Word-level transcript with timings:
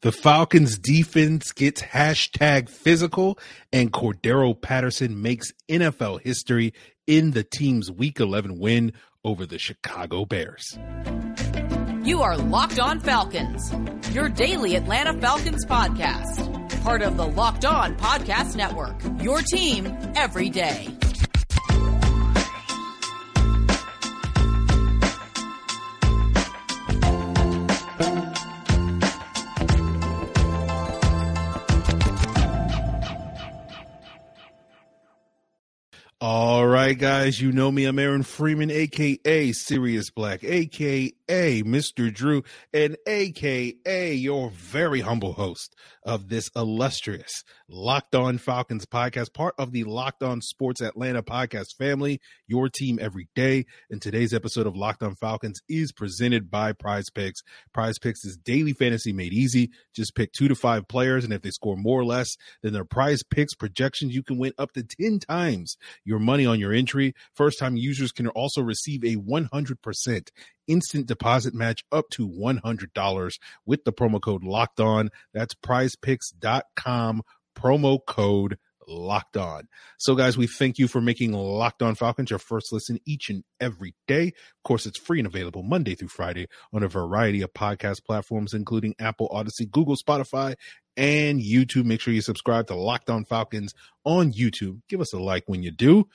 The 0.00 0.12
Falcons 0.12 0.78
defense 0.78 1.50
gets 1.50 1.82
hashtag 1.82 2.68
physical, 2.68 3.36
and 3.72 3.92
Cordarrelle 3.92 4.60
Patterson 4.60 5.22
makes 5.22 5.50
NFL 5.68 6.20
history 6.20 6.72
in 7.08 7.32
the 7.32 7.42
team's 7.42 7.90
Week 7.90 8.20
11 8.20 8.60
win 8.60 8.92
over 9.24 9.44
the 9.44 9.58
Chicago 9.58 10.24
Bears. 10.24 10.78
You 12.04 12.22
are 12.22 12.36
Locked 12.36 12.78
On 12.78 13.00
Falcons, 13.00 13.74
your 14.14 14.28
daily 14.28 14.76
Atlanta 14.76 15.20
Falcons 15.20 15.66
podcast. 15.66 16.82
Part 16.84 17.02
of 17.02 17.16
the 17.16 17.26
Locked 17.26 17.64
On 17.64 17.96
Podcast 17.96 18.54
Network, 18.54 19.02
your 19.20 19.40
team 19.42 19.92
every 20.14 20.48
day. 20.48 20.86
All 36.30 36.66
right, 36.66 36.92
guys, 36.92 37.40
you 37.40 37.52
know 37.52 37.72
me. 37.72 37.86
I'm 37.86 37.98
Aaron 37.98 38.22
Freeman, 38.22 38.70
aka 38.70 39.52
Serious 39.52 40.10
Black, 40.10 40.44
aka 40.44 41.10
Mr. 41.28 42.12
Drew, 42.12 42.42
and 42.72 42.96
aka 43.06 44.14
your 44.14 44.50
very 44.50 45.00
humble 45.00 45.34
host 45.34 45.74
of 46.04 46.28
this 46.28 46.50
illustrious 46.56 47.44
Locked 47.68 48.14
On 48.14 48.38
Falcons 48.38 48.86
podcast, 48.86 49.34
part 49.34 49.54
of 49.58 49.72
the 49.72 49.84
Locked 49.84 50.22
On 50.22 50.40
Sports 50.40 50.80
Atlanta 50.80 51.22
podcast 51.22 51.76
family, 51.76 52.20
your 52.46 52.68
team 52.68 52.98
every 53.00 53.28
day. 53.34 53.66
And 53.90 54.00
today's 54.00 54.32
episode 54.32 54.66
of 54.66 54.74
Locked 54.74 55.02
On 55.02 55.14
Falcons 55.14 55.60
is 55.68 55.92
presented 55.92 56.50
by 56.50 56.72
Prize 56.72 57.10
Picks. 57.10 57.42
Prize 57.74 57.98
Picks 57.98 58.24
is 58.24 58.36
daily 58.36 58.72
fantasy 58.72 59.12
made 59.12 59.34
easy. 59.34 59.70
Just 59.94 60.14
pick 60.14 60.32
two 60.32 60.48
to 60.48 60.54
five 60.54 60.88
players, 60.88 61.24
and 61.24 61.32
if 61.32 61.42
they 61.42 61.50
score 61.50 61.76
more 61.76 62.00
or 62.00 62.06
less 62.06 62.36
than 62.62 62.72
their 62.72 62.84
Prize 62.84 63.22
Picks 63.22 63.54
projections, 63.54 64.14
you 64.14 64.22
can 64.22 64.38
win 64.38 64.52
up 64.58 64.72
to 64.72 64.82
10 64.82 65.18
times 65.20 65.76
your 66.04 66.18
money 66.18 66.46
on 66.46 66.58
your 66.58 66.72
entry. 66.72 67.14
First 67.34 67.58
time 67.58 67.76
users 67.76 68.12
can 68.12 68.28
also 68.28 68.62
receive 68.62 69.04
a 69.04 69.16
100% 69.16 70.28
instant 70.68 71.06
deposit 71.06 71.54
match 71.54 71.84
up 71.90 72.08
to 72.10 72.28
$100 72.28 73.38
with 73.66 73.84
the 73.84 73.92
promo 73.92 74.20
code 74.20 74.44
locked 74.44 74.80
on. 74.80 75.10
That's 75.34 75.54
prizepicks.com 75.54 77.22
promo 77.56 77.98
code 78.06 78.58
locked 78.88 79.36
on. 79.36 79.68
So, 79.98 80.14
guys, 80.14 80.36
we 80.38 80.46
thank 80.46 80.78
you 80.78 80.88
for 80.88 81.00
making 81.00 81.32
Locked 81.32 81.82
On 81.82 81.94
Falcons 81.94 82.30
your 82.30 82.38
first 82.38 82.72
listen 82.72 82.98
each 83.06 83.28
and 83.28 83.44
every 83.60 83.94
day. 84.06 84.28
Of 84.28 84.62
course, 84.64 84.86
it's 84.86 84.98
free 84.98 85.18
and 85.18 85.26
available 85.26 85.62
Monday 85.62 85.94
through 85.94 86.08
Friday 86.08 86.48
on 86.72 86.82
a 86.82 86.88
variety 86.88 87.42
of 87.42 87.52
podcast 87.52 88.04
platforms, 88.04 88.54
including 88.54 88.94
Apple, 88.98 89.28
Audacy, 89.28 89.70
Google, 89.70 89.96
Spotify, 89.96 90.54
and 90.96 91.40
YouTube. 91.40 91.84
Make 91.84 92.00
sure 92.00 92.14
you 92.14 92.22
subscribe 92.22 92.66
to 92.68 92.74
Locked 92.74 93.10
On 93.10 93.24
Falcons 93.24 93.74
on 94.04 94.32
YouTube. 94.32 94.80
Give 94.88 95.00
us 95.00 95.12
a 95.12 95.18
like 95.18 95.44
when 95.46 95.62
you 95.62 95.70
do 95.70 96.08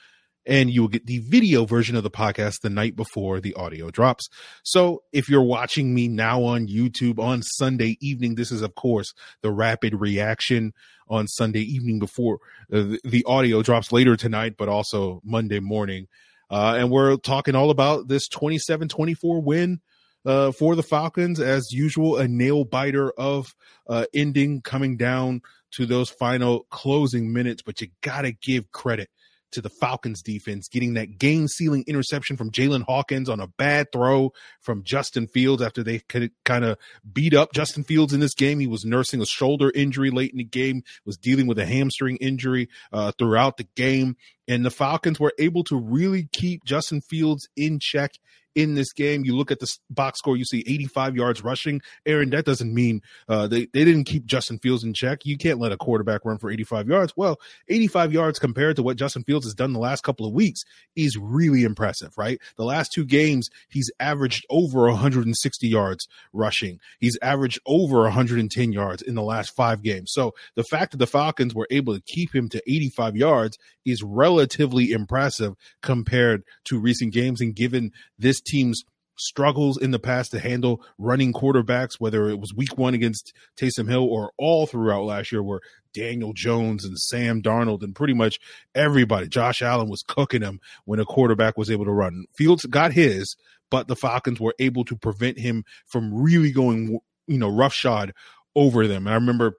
and 0.46 0.70
you 0.70 0.82
will 0.82 0.88
get 0.88 1.06
the 1.06 1.18
video 1.20 1.64
version 1.64 1.96
of 1.96 2.02
the 2.02 2.10
podcast 2.10 2.60
the 2.60 2.70
night 2.70 2.96
before 2.96 3.40
the 3.40 3.54
audio 3.54 3.90
drops. 3.90 4.28
So 4.62 5.02
if 5.12 5.28
you're 5.28 5.42
watching 5.42 5.94
me 5.94 6.08
now 6.08 6.42
on 6.44 6.66
YouTube 6.66 7.18
on 7.18 7.42
Sunday 7.42 7.96
evening, 8.00 8.34
this 8.34 8.52
is 8.52 8.62
of 8.62 8.74
course 8.74 9.12
the 9.42 9.50
rapid 9.50 9.94
reaction 9.94 10.72
on 11.08 11.26
Sunday 11.28 11.60
evening 11.60 11.98
before 11.98 12.38
uh, 12.72 12.96
the 13.04 13.24
audio 13.26 13.62
drops 13.62 13.92
later 13.92 14.16
tonight, 14.16 14.54
but 14.56 14.68
also 14.68 15.20
Monday 15.24 15.60
morning. 15.60 16.08
Uh, 16.50 16.76
and 16.78 16.90
we're 16.90 17.16
talking 17.16 17.54
all 17.54 17.70
about 17.70 18.08
this 18.08 18.28
27 18.28 18.88
24 18.88 19.42
win 19.42 19.80
uh, 20.24 20.52
for 20.52 20.76
the 20.76 20.82
Falcons. 20.82 21.40
As 21.40 21.72
usual, 21.72 22.16
a 22.16 22.28
nail 22.28 22.64
biter 22.64 23.10
of 23.12 23.54
uh, 23.88 24.06
ending 24.14 24.60
coming 24.60 24.96
down 24.96 25.42
to 25.72 25.86
those 25.86 26.10
final 26.10 26.66
closing 26.70 27.32
minutes, 27.32 27.62
but 27.62 27.80
you 27.80 27.88
got 28.00 28.22
to 28.22 28.32
give 28.32 28.70
credit 28.70 29.10
to 29.52 29.60
the 29.60 29.68
Falcons 29.68 30.22
defense, 30.22 30.68
getting 30.68 30.94
that 30.94 31.18
game 31.18 31.48
sealing 31.48 31.84
interception 31.86 32.36
from 32.36 32.50
Jaylinn 32.50 32.82
Hawkins 32.82 33.28
on 33.28 33.40
a 33.40 33.46
bad 33.46 33.92
throw 33.92 34.32
from 34.60 34.82
Justin 34.82 35.26
Fields 35.26 35.62
after 35.62 35.82
they 35.82 36.00
could 36.00 36.30
kind 36.44 36.64
of 36.64 36.78
beat 37.12 37.34
up 37.34 37.52
Justin 37.52 37.84
Fields 37.84 38.12
in 38.12 38.20
this 38.20 38.34
game. 38.34 38.58
He 38.58 38.66
was 38.66 38.84
nursing 38.84 39.20
a 39.20 39.26
shoulder 39.26 39.70
injury 39.74 40.10
late 40.10 40.32
in 40.32 40.38
the 40.38 40.44
game, 40.44 40.82
was 41.04 41.16
dealing 41.16 41.46
with 41.46 41.58
a 41.58 41.66
hamstring 41.66 42.16
injury 42.16 42.68
uh, 42.92 43.12
throughout 43.18 43.56
the 43.56 43.68
game. 43.76 44.16
And 44.46 44.64
the 44.64 44.70
Falcons 44.70 45.18
were 45.18 45.32
able 45.38 45.64
to 45.64 45.76
really 45.76 46.28
keep 46.32 46.64
Justin 46.64 47.00
Fields 47.00 47.48
in 47.56 47.78
check 47.80 48.12
in 48.54 48.74
this 48.74 48.92
game. 48.92 49.24
You 49.24 49.36
look 49.36 49.50
at 49.50 49.60
the 49.60 49.72
box 49.90 50.18
score, 50.18 50.36
you 50.36 50.44
see 50.44 50.64
85 50.66 51.16
yards 51.16 51.44
rushing. 51.44 51.80
Aaron, 52.06 52.30
that 52.30 52.44
doesn't 52.44 52.72
mean 52.72 53.02
uh, 53.28 53.46
they, 53.46 53.66
they 53.72 53.84
didn't 53.84 54.04
keep 54.04 54.26
Justin 54.26 54.58
Fields 54.58 54.84
in 54.84 54.94
check. 54.94 55.24
You 55.24 55.36
can't 55.36 55.58
let 55.58 55.72
a 55.72 55.76
quarterback 55.76 56.24
run 56.24 56.38
for 56.38 56.50
85 56.50 56.88
yards. 56.88 57.12
Well, 57.16 57.38
85 57.68 58.12
yards 58.12 58.38
compared 58.38 58.76
to 58.76 58.82
what 58.82 58.96
Justin 58.96 59.24
Fields 59.24 59.46
has 59.46 59.54
done 59.54 59.72
the 59.72 59.78
last 59.78 60.02
couple 60.02 60.26
of 60.26 60.32
weeks 60.32 60.62
is 60.96 61.16
really 61.16 61.64
impressive, 61.64 62.16
right? 62.16 62.40
The 62.56 62.64
last 62.64 62.92
two 62.92 63.04
games, 63.04 63.50
he's 63.68 63.90
averaged 63.98 64.46
over 64.50 64.82
160 64.88 65.68
yards 65.68 66.08
rushing. 66.32 66.78
He's 67.00 67.18
averaged 67.22 67.60
over 67.66 68.02
110 68.02 68.72
yards 68.72 69.02
in 69.02 69.14
the 69.14 69.22
last 69.22 69.54
five 69.54 69.82
games. 69.82 70.12
So 70.12 70.34
the 70.54 70.64
fact 70.64 70.92
that 70.92 70.98
the 70.98 71.06
Falcons 71.06 71.54
were 71.54 71.68
able 71.70 71.94
to 71.94 72.02
keep 72.02 72.34
him 72.34 72.48
to 72.50 72.62
85 72.66 73.16
yards 73.16 73.58
is 73.84 74.02
relatively 74.02 74.92
impressive 74.92 75.54
compared 75.82 76.42
to 76.64 76.78
recent 76.78 77.12
games. 77.12 77.40
And 77.40 77.54
given 77.54 77.92
this 78.18 78.40
team's 78.44 78.84
struggles 79.16 79.80
in 79.80 79.90
the 79.90 79.98
past 79.98 80.32
to 80.32 80.40
handle 80.40 80.82
running 80.98 81.32
quarterbacks, 81.32 81.98
whether 81.98 82.28
it 82.28 82.40
was 82.40 82.54
week 82.54 82.76
one 82.76 82.94
against 82.94 83.32
Taysom 83.56 83.88
Hill 83.88 84.04
or 84.04 84.32
all 84.38 84.66
throughout 84.66 85.04
last 85.04 85.32
year, 85.32 85.42
where 85.42 85.60
Daniel 85.92 86.32
Jones 86.32 86.84
and 86.84 86.98
Sam 86.98 87.40
Darnold 87.42 87.82
and 87.82 87.94
pretty 87.94 88.14
much 88.14 88.38
everybody, 88.74 89.28
Josh 89.28 89.62
Allen 89.62 89.88
was 89.88 90.02
cooking 90.02 90.42
him 90.42 90.60
when 90.84 91.00
a 91.00 91.04
quarterback 91.04 91.56
was 91.56 91.70
able 91.70 91.84
to 91.84 91.92
run. 91.92 92.24
Fields 92.36 92.64
got 92.66 92.92
his, 92.92 93.36
but 93.70 93.88
the 93.88 93.96
Falcons 93.96 94.40
were 94.40 94.54
able 94.58 94.84
to 94.84 94.96
prevent 94.96 95.38
him 95.38 95.64
from 95.86 96.12
really 96.12 96.50
going, 96.50 96.98
you 97.26 97.38
know, 97.38 97.48
roughshod 97.48 98.12
over 98.56 98.86
them. 98.86 99.06
I 99.06 99.14
remember 99.14 99.54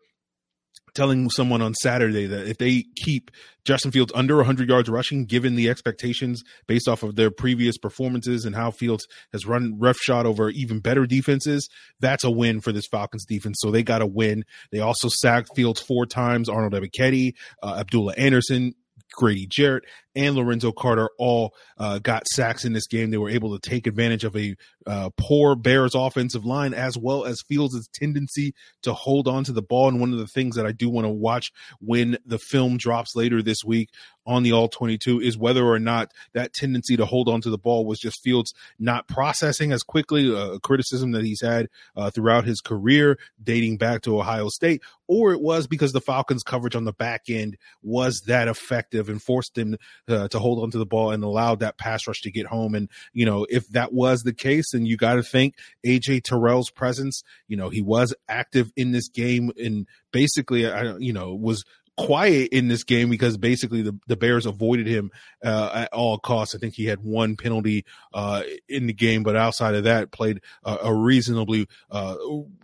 telling 0.96 1.30
someone 1.30 1.62
on 1.62 1.74
Saturday 1.76 2.26
that 2.26 2.48
if 2.48 2.58
they 2.58 2.86
keep 2.96 3.30
Justin 3.66 3.92
Fields 3.92 4.12
under 4.16 4.38
100 4.38 4.70
yards 4.70 4.90
rushing, 4.90 5.26
given 5.26 5.56
the 5.56 5.70
expectations 5.70 6.44
based 6.68 6.88
off 6.88 7.04
of 7.04 7.16
their 7.16 7.30
previous 7.30 7.78
performances 7.78 8.46
and 8.46 8.56
how 8.56 8.72
Fields 8.72 9.06
has 9.32 9.46
run 9.46 9.78
roughshod 9.78 10.26
over 10.26 10.50
even 10.50 10.80
better 10.80 11.06
defenses, 11.06 11.70
that's 12.00 12.24
a 12.24 12.32
win 12.32 12.62
for 12.62 12.72
this 12.72 12.88
Falcons 12.88 13.26
defense. 13.26 13.58
So 13.60 13.72
they 13.72 13.84
got 13.84 14.02
a 14.02 14.08
win. 14.08 14.46
They 14.72 14.80
also 14.80 15.10
sacked 15.10 15.50
Fields 15.56 15.82
four 15.82 16.06
times. 16.06 16.50
Arnold 16.50 16.74
Ebiketie, 16.74 17.34
uh, 17.62 17.78
Abdullah 17.80 18.14
Anderson, 18.18 18.74
Grady 19.14 19.48
Jarrett, 19.48 19.84
and 20.16 20.36
Lorenzo 20.36 20.72
Carter 20.72 21.10
all 21.18 21.54
uh, 21.78 22.00
got 22.00 22.28
sacks 22.28 22.66
in 22.66 22.74
this 22.74 22.88
game. 22.88 23.12
They 23.12 23.18
were 23.18 23.30
able 23.30 23.58
to 23.58 23.70
take 23.70 23.88
advantage 23.88 24.24
of 24.24 24.36
a 24.36 24.56
uh, 24.88 25.10
poor 25.18 25.56
Bears 25.56 25.96
offensive 25.96 26.46
line 26.46 26.74
as 26.74 26.98
well 26.98 27.26
as 27.26 27.42
Fields' 27.42 27.90
tendency 27.94 28.54
to 28.84 28.94
hold 28.94 29.28
on 29.28 29.44
to 29.46 29.52
the 29.52 29.62
ball. 29.62 29.88
And 29.88 30.00
one 30.00 30.14
of 30.14 30.20
the 30.20 30.28
things 30.28 30.56
that 30.56 30.66
I 30.66 30.72
do 30.72 30.90
want 30.90 31.06
to 31.06 31.12
watch 31.12 31.52
when 31.80 32.18
the 32.26 32.40
film 32.40 32.78
drops 32.78 33.16
later 33.16 33.42
this 33.42 33.64
week 33.64 33.90
on 34.26 34.44
the 34.44 34.52
all 34.52 34.68
22 34.68 35.22
is 35.22 35.38
whether 35.38 35.66
or 35.66 35.80
not 35.80 36.12
that 36.34 36.54
tendency 36.54 36.98
to 36.98 37.06
hold 37.06 37.30
on 37.30 37.42
to 37.42 37.50
the 37.50 37.58
ball 37.58 37.86
was 37.86 38.00
just 38.00 38.22
Fields 38.22 38.54
not 38.80 39.08
processing 39.08 39.72
as 39.72 39.84
quickly, 39.84 40.34
a 40.36 40.60
criticism 40.60 41.12
that 41.12 41.24
he's 41.24 41.42
had 41.42 41.68
uh, 41.96 42.10
throughout 42.10 42.46
his 42.46 42.62
career 42.62 43.18
dating 43.44 43.78
back 43.78 44.02
to 44.02 44.20
Ohio 44.20 44.50
State, 44.50 44.82
or 45.08 45.32
it 45.32 45.42
was 45.42 45.68
because 45.68 45.92
the 45.92 46.02
Falcons' 46.02 46.44
coverage 46.44 46.76
on 46.76 46.86
the 46.86 46.94
back 46.94 47.24
end 47.30 47.58
was 47.84 48.24
that 48.28 48.48
effective 48.48 49.10
and 49.10 49.22
forced 49.22 49.58
him 49.58 49.78
uh, 50.08 50.28
to 50.30 50.40
hold 50.40 50.62
onto 50.64 50.78
the 50.78 50.86
ball 50.86 51.12
and 51.12 51.24
allowed 51.24 51.60
that 51.60 51.78
pass 51.78 52.08
rush 52.08 52.22
to 52.22 52.32
get 52.32 52.46
home. 52.46 52.76
And, 52.76 52.90
you 53.14 53.26
know, 53.26 53.46
if 53.50 53.68
that 53.70 53.94
was 53.94 54.24
the 54.24 54.34
case, 54.34 54.72
then 54.72 54.86
you 54.86 54.98
got 54.98 55.16
to 55.16 55.24
think 55.24 55.56
AJ 55.86 56.24
Terrell's 56.24 56.70
presence, 56.70 57.24
you 57.48 57.58
know, 57.58 57.70
he 57.70 57.82
was 57.82 58.14
active 58.28 58.72
in 58.76 58.92
this 58.92 59.10
game 59.10 59.52
and 59.58 59.88
basically, 60.12 60.70
I, 60.70 60.98
you 60.98 61.14
know, 61.14 61.34
was 61.34 61.64
quiet 61.98 62.50
in 62.52 62.68
this 62.68 62.84
game 62.84 63.10
because 63.10 63.38
basically 63.38 63.82
the, 63.82 63.98
the 64.08 64.18
Bears 64.18 64.46
avoided 64.46 64.88
him 64.88 65.12
uh, 65.44 65.72
at 65.74 65.94
all 65.94 66.18
costs. 66.18 66.56
I 66.56 66.58
think 66.58 66.74
he 66.74 66.86
had 66.86 67.04
one 67.04 67.38
penalty 67.38 67.86
uh, 68.14 68.44
in 68.68 68.88
the 68.88 68.94
game, 68.94 69.24
but 69.24 69.36
outside 69.36 69.76
of 69.76 69.86
that, 69.86 70.12
played 70.12 70.42
a, 70.64 70.78
a 70.84 70.94
reasonably 70.94 71.68
uh, 71.90 72.16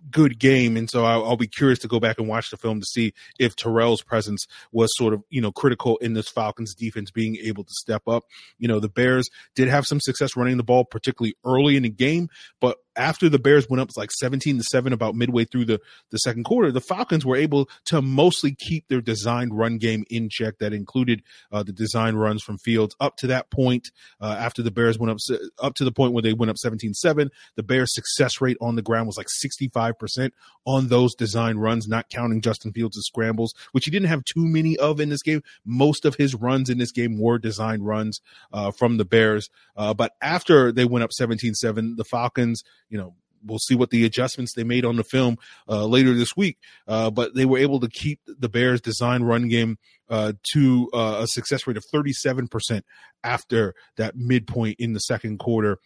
good 0.09 0.37
game. 0.37 0.75
And 0.75 0.89
so 0.89 1.05
I'll, 1.05 1.25
I'll, 1.25 1.37
be 1.37 1.47
curious 1.47 1.79
to 1.79 1.87
go 1.87 1.99
back 1.99 2.19
and 2.19 2.27
watch 2.27 2.51
the 2.51 2.57
film 2.57 2.79
to 2.81 2.85
see 2.85 3.13
if 3.39 3.55
Terrell's 3.55 4.03
presence 4.03 4.45
was 4.71 4.89
sort 4.95 5.13
of, 5.13 5.23
you 5.29 5.41
know, 5.41 5.51
critical 5.51 5.97
in 5.97 6.13
this 6.13 6.29
Falcons 6.29 6.75
defense 6.75 7.09
being 7.09 7.37
able 7.37 7.63
to 7.63 7.73
step 7.73 8.07
up. 8.07 8.25
You 8.59 8.67
know, 8.67 8.79
the 8.79 8.89
Bears 8.89 9.29
did 9.55 9.69
have 9.69 9.85
some 9.85 9.99
success 9.99 10.35
running 10.35 10.57
the 10.57 10.63
ball, 10.63 10.85
particularly 10.85 11.35
early 11.45 11.77
in 11.77 11.83
the 11.83 11.89
game, 11.89 12.29
but 12.59 12.77
after 12.95 13.29
the 13.29 13.39
Bears 13.39 13.69
went 13.69 13.81
up 13.81 13.89
like 13.95 14.11
17 14.11 14.57
to 14.57 14.63
7 14.63 14.93
about 14.93 15.15
midway 15.15 15.45
through 15.45 15.65
the, 15.65 15.79
the 16.09 16.17
second 16.17 16.43
quarter, 16.43 16.71
the 16.71 16.81
Falcons 16.81 17.25
were 17.25 17.35
able 17.35 17.69
to 17.85 18.01
mostly 18.01 18.55
keep 18.59 18.88
their 18.88 19.01
designed 19.01 19.57
run 19.57 19.77
game 19.77 20.03
in 20.09 20.29
check. 20.29 20.57
That 20.59 20.73
included 20.73 21.23
uh, 21.51 21.63
the 21.63 21.71
design 21.71 22.15
runs 22.15 22.43
from 22.43 22.57
Fields 22.57 22.95
up 22.99 23.17
to 23.17 23.27
that 23.27 23.49
point. 23.49 23.91
Uh, 24.19 24.35
after 24.38 24.61
the 24.61 24.71
Bears 24.71 24.99
went 24.99 25.11
up, 25.11 25.17
up 25.61 25.75
to 25.75 25.83
the 25.83 25.91
point 25.91 26.13
where 26.13 26.21
they 26.21 26.33
went 26.33 26.49
up 26.49 26.57
17 26.57 26.93
7, 26.93 27.29
the 27.55 27.63
Bears' 27.63 27.93
success 27.93 28.41
rate 28.41 28.57
on 28.61 28.75
the 28.75 28.81
ground 28.81 29.07
was 29.07 29.17
like 29.17 29.27
65% 29.27 30.31
on 30.65 30.88
those 30.88 31.15
design 31.15 31.57
runs, 31.57 31.88
not 31.88 32.09
counting 32.09 32.41
Justin 32.41 32.73
Fields' 32.73 32.97
scrambles, 33.01 33.53
which 33.71 33.85
he 33.85 33.91
didn't 33.91 34.09
have 34.09 34.23
too 34.25 34.45
many 34.45 34.77
of 34.77 34.99
in 34.99 35.09
this 35.09 35.21
game. 35.21 35.41
Most 35.65 36.05
of 36.05 36.15
his 36.15 36.35
runs 36.35 36.69
in 36.69 36.77
this 36.77 36.91
game 36.91 37.19
were 37.19 37.39
design 37.39 37.81
runs 37.81 38.21
uh, 38.53 38.71
from 38.71 38.97
the 38.97 39.05
Bears. 39.05 39.49
Uh, 39.75 39.93
but 39.93 40.13
after 40.21 40.71
they 40.71 40.85
went 40.85 41.03
up 41.03 41.11
17 41.13 41.53
7, 41.53 41.95
the 41.95 42.03
Falcons, 42.03 42.63
you 42.91 42.97
know, 42.97 43.15
we'll 43.43 43.59
see 43.59 43.75
what 43.75 43.89
the 43.89 44.05
adjustments 44.05 44.53
they 44.53 44.63
made 44.63 44.85
on 44.85 44.97
the 44.97 45.03
film 45.03 45.38
uh, 45.67 45.85
later 45.85 46.13
this 46.13 46.35
week. 46.38 46.57
Uh, 46.88 47.09
but 47.09 47.33
they 47.33 47.45
were 47.45 47.57
able 47.57 47.79
to 47.79 47.88
keep 47.88 48.19
the 48.27 48.49
Bears' 48.49 48.81
design 48.81 49.23
run 49.23 49.47
game 49.47 49.77
uh, 50.09 50.33
to 50.53 50.89
uh, 50.93 51.21
a 51.21 51.27
success 51.27 51.65
rate 51.65 51.77
of 51.77 51.85
37% 51.91 52.83
after 53.23 53.73
that 53.97 54.15
midpoint 54.15 54.75
in 54.79 54.93
the 54.93 54.99
second 54.99 55.39
quarter. 55.39 55.79